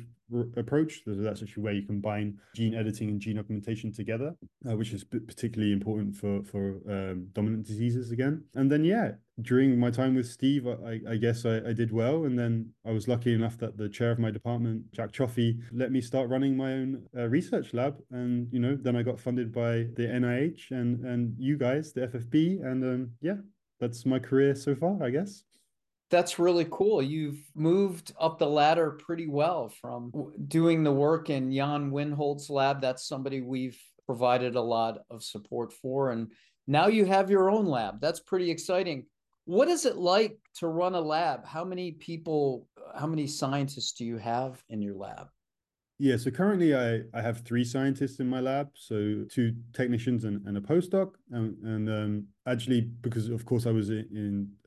approach. 0.58 1.02
So 1.06 1.14
that's 1.16 1.42
actually 1.42 1.64
where 1.64 1.74
you 1.74 1.86
combine 1.86 2.38
gene 2.56 2.76
editing 2.76 3.10
and 3.10 3.20
gene 3.20 3.40
augmentation 3.40 3.94
together, 3.94 4.36
uh, 4.70 4.76
which 4.76 4.92
is 4.92 5.04
particularly 5.04 5.74
important 5.74 6.16
for 6.16 6.44
for 6.44 6.80
um, 6.90 7.28
dominant 7.34 7.66
diseases 7.66 8.12
again. 8.12 8.44
And 8.56 8.72
then 8.72 8.84
yeah, 8.84 9.12
during 9.42 9.80
my 9.80 9.92
time 9.92 10.16
with 10.16 10.28
Steve, 10.28 10.68
I, 10.68 11.00
I 11.08 11.16
guess 11.18 11.46
I, 11.46 11.58
I, 11.58 11.74
did 11.74 11.92
well. 11.92 12.26
And 12.26 12.38
then 12.38 12.72
I 12.86 12.92
was 12.92 13.08
lucky 13.08 13.34
enough 13.34 13.58
that 13.60 13.78
the 13.78 13.88
chair 13.88 14.12
of 14.12 14.18
my 14.18 14.32
department, 14.32 14.92
Jack 14.94 15.12
Cioffi, 15.12 15.60
let 15.72 15.92
me 15.92 16.02
start 16.02 16.28
running 16.30 16.58
my 16.58 16.74
own 16.74 17.04
uh, 17.16 17.28
research 17.28 17.74
lab. 17.74 17.98
And 18.12 18.48
you 18.52 18.60
know, 18.60 18.76
then 18.76 18.96
I 18.96 19.04
got 19.04 19.20
funded 19.20 19.54
by 19.54 19.88
the 19.96 20.08
NIH 20.08 20.72
and 20.72 21.06
and 21.06 21.36
you 21.38 21.58
guys, 21.58 21.94
the 21.94 22.08
FFB, 22.08 22.66
and 22.66 22.84
um, 22.84 23.12
yeah, 23.22 23.38
that's 23.80 24.06
my 24.06 24.20
career 24.20 24.56
so 24.56 24.76
far, 24.76 25.02
I 25.04 25.10
guess 25.10 25.44
that's 26.10 26.40
really 26.40 26.68
cool. 26.72 27.02
You've 27.02 27.40
moved 27.54 28.14
up 28.20 28.40
the 28.40 28.48
ladder 28.48 28.92
pretty 28.92 29.28
well 29.28 29.70
from 29.70 30.12
doing 30.48 30.84
the 30.84 30.92
work 30.92 31.30
in 31.30 31.52
Jan 31.52 31.92
Winhold's 31.92 32.50
lab. 32.50 32.82
That's 32.82 33.08
somebody 33.08 33.42
we've 33.42 33.78
provided 34.06 34.56
a 34.56 34.62
lot 34.62 35.00
of 35.10 35.24
support 35.24 35.74
for. 35.74 36.12
And 36.12 36.32
now 36.66 36.88
you 36.88 37.06
have 37.06 37.30
your 37.30 37.50
own 37.50 37.66
lab. 37.66 38.00
That's 38.00 38.22
pretty 38.22 38.50
exciting. 38.50 39.06
What 39.46 39.68
is 39.68 39.86
it 39.86 39.98
like 39.98 40.38
to 40.56 40.68
run 40.68 40.96
a 40.96 41.02
lab? 41.02 41.46
How 41.46 41.66
many 41.66 41.92
people, 41.92 42.68
how 42.98 43.08
many 43.08 43.28
scientists 43.28 43.94
do 43.94 44.06
you 44.06 44.18
have 44.18 44.62
in 44.70 44.82
your 44.82 44.96
lab? 44.96 45.28
Yeah, 46.00 46.18
so 46.18 46.30
currently 46.30 46.76
I, 46.76 47.02
I 47.12 47.22
have 47.24 47.40
three 47.40 47.64
scientists 47.64 48.20
in 48.20 48.30
my 48.30 48.40
lab, 48.40 48.70
so 48.76 49.26
two 49.32 49.56
technicians 49.74 50.26
and, 50.26 50.46
and 50.46 50.56
a 50.56 50.62
postdoc. 50.62 51.14
And, 51.32 51.58
and 51.64 51.90
um, 51.90 52.28
actually, 52.46 52.82
because 52.82 53.30
of 53.30 53.46
course 53.46 53.66
I 53.66 53.72
was 53.72 53.90
in, 53.90 54.06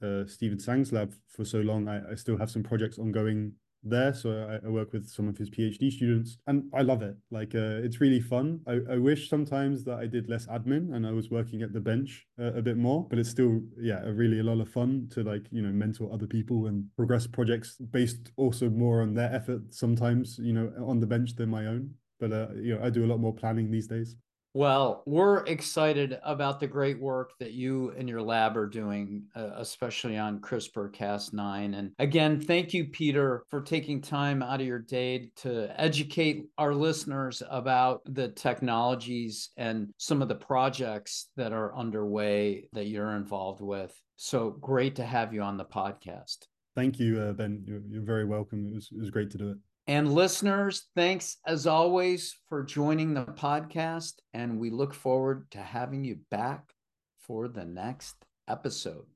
in 0.03 0.07
uh, 0.07 0.27
Stephen 0.27 0.59
Tsang's 0.59 0.93
lab 0.93 1.15
for 1.29 1.45
so 1.45 1.59
long, 1.61 1.87
I, 1.87 2.01
I 2.11 2.15
still 2.17 2.37
have 2.37 2.51
some 2.51 2.65
projects 2.65 2.99
ongoing 2.99 3.53
there. 3.83 4.13
So 4.15 4.31
I, 4.63 4.67
I, 4.67 4.71
work 4.71 4.93
with 4.93 5.09
some 5.09 5.29
of 5.29 5.37
his 5.37 5.51
PhD 5.51 5.91
students 5.91 6.39
and 6.47 6.65
I 6.75 6.83
love 6.83 7.03
it. 7.03 7.17
Like 7.31 7.55
uh, 7.55 7.81
it's 7.85 8.01
really 8.01 8.21
fun. 8.21 8.61
I, 8.67 8.81
I, 8.93 8.99
wish 8.99 9.29
sometimes 9.29 9.85
that 9.85 9.99
I 9.99 10.07
did 10.07 10.29
less 10.29 10.47
admin 10.47 10.95
and 10.95 11.07
I 11.07 11.13
was 11.13 11.31
working 11.31 11.63
at 11.63 11.73
the 11.73 11.81
bench 11.81 12.27
uh, 12.39 12.53
a 12.53 12.63
bit 12.63 12.77
more, 12.77 13.07
but 13.09 13.19
it's 13.19 13.31
still, 13.31 13.61
yeah, 13.79 14.01
really 14.05 14.41
a 14.41 14.45
lot 14.45 14.61
of 14.61 14.69
fun 14.69 15.09
to 15.13 15.23
like, 15.23 15.47
you 15.51 15.63
know, 15.63 15.71
mentor 15.71 16.13
other 16.13 16.27
people 16.27 16.67
and 16.67 16.85
progress 16.97 17.27
projects 17.27 17.77
based 17.91 18.33
also 18.37 18.69
more 18.69 19.03
on 19.03 19.15
their 19.15 19.33
effort 19.33 19.63
sometimes, 19.71 20.39
you 20.39 20.53
know, 20.53 20.73
on 20.87 21.01
the 21.01 21.07
bench 21.07 21.35
than 21.37 21.49
my 21.49 21.67
own. 21.67 21.91
But, 22.19 22.33
uh, 22.33 22.49
you 22.55 22.75
know, 22.75 22.85
I 22.85 22.91
do 22.91 23.05
a 23.05 23.09
lot 23.09 23.19
more 23.19 23.35
planning 23.35 23.71
these 23.71 23.87
days. 23.87 24.17
Well, 24.53 25.05
we're 25.07 25.45
excited 25.47 26.19
about 26.25 26.59
the 26.59 26.67
great 26.67 27.01
work 27.01 27.35
that 27.39 27.53
you 27.53 27.95
and 27.97 28.09
your 28.09 28.21
lab 28.21 28.57
are 28.57 28.67
doing, 28.67 29.23
uh, 29.37 29.51
especially 29.55 30.19
on 30.19 30.41
CRISPR 30.41 30.93
Cas9. 30.93 31.79
And 31.79 31.93
again, 32.01 32.41
thank 32.41 32.75
you, 32.75 32.87
Peter, 32.87 33.45
for 33.49 33.61
taking 33.61 34.01
time 34.01 34.43
out 34.43 34.61
of 34.61 34.67
your 34.67 34.81
day 34.81 35.31
to 35.37 35.73
educate 35.81 36.47
our 36.59 36.75
listeners 36.75 37.45
about 37.49 38.01
the 38.07 38.29
technologies 38.29 39.51
and 39.57 39.91
some 39.99 40.21
of 40.21 40.27
the 40.27 40.35
projects 40.35 41.29
that 41.37 41.53
are 41.53 41.77
underway 41.77 42.69
that 42.73 42.87
you're 42.87 43.15
involved 43.15 43.61
with. 43.61 43.95
So 44.17 44.51
great 44.51 44.97
to 44.97 45.05
have 45.05 45.33
you 45.33 45.43
on 45.43 45.59
the 45.59 45.65
podcast. 45.65 46.39
Thank 46.75 46.99
you, 46.99 47.21
uh, 47.21 47.33
Ben. 47.35 47.63
You're, 47.65 47.83
you're 47.89 48.03
very 48.03 48.25
welcome. 48.25 48.67
It 48.67 48.75
was, 48.75 48.89
it 48.91 48.99
was 48.99 49.11
great 49.11 49.31
to 49.31 49.39
do 49.39 49.51
it. 49.51 49.59
And 49.91 50.15
listeners, 50.15 50.87
thanks 50.95 51.39
as 51.45 51.67
always 51.67 52.39
for 52.49 52.63
joining 52.63 53.13
the 53.13 53.25
podcast. 53.25 54.21
And 54.33 54.61
we 54.61 54.71
look 54.71 54.95
forward 54.95 55.51
to 55.51 55.59
having 55.59 56.05
you 56.05 56.21
back 56.31 56.73
for 57.19 57.49
the 57.49 57.65
next 57.65 58.15
episode. 58.47 59.07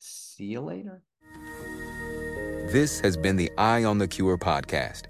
See 0.00 0.46
you 0.46 0.62
later. 0.62 1.04
This 2.72 2.98
has 3.02 3.16
been 3.16 3.36
the 3.36 3.52
Eye 3.56 3.84
on 3.84 3.98
the 3.98 4.08
Cure 4.08 4.36
podcast. 4.36 5.04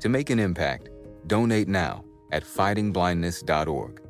To 0.00 0.08
make 0.08 0.30
an 0.30 0.38
impact, 0.38 0.88
donate 1.26 1.68
now 1.68 2.02
at 2.32 2.42
fightingblindness.org. 2.42 4.00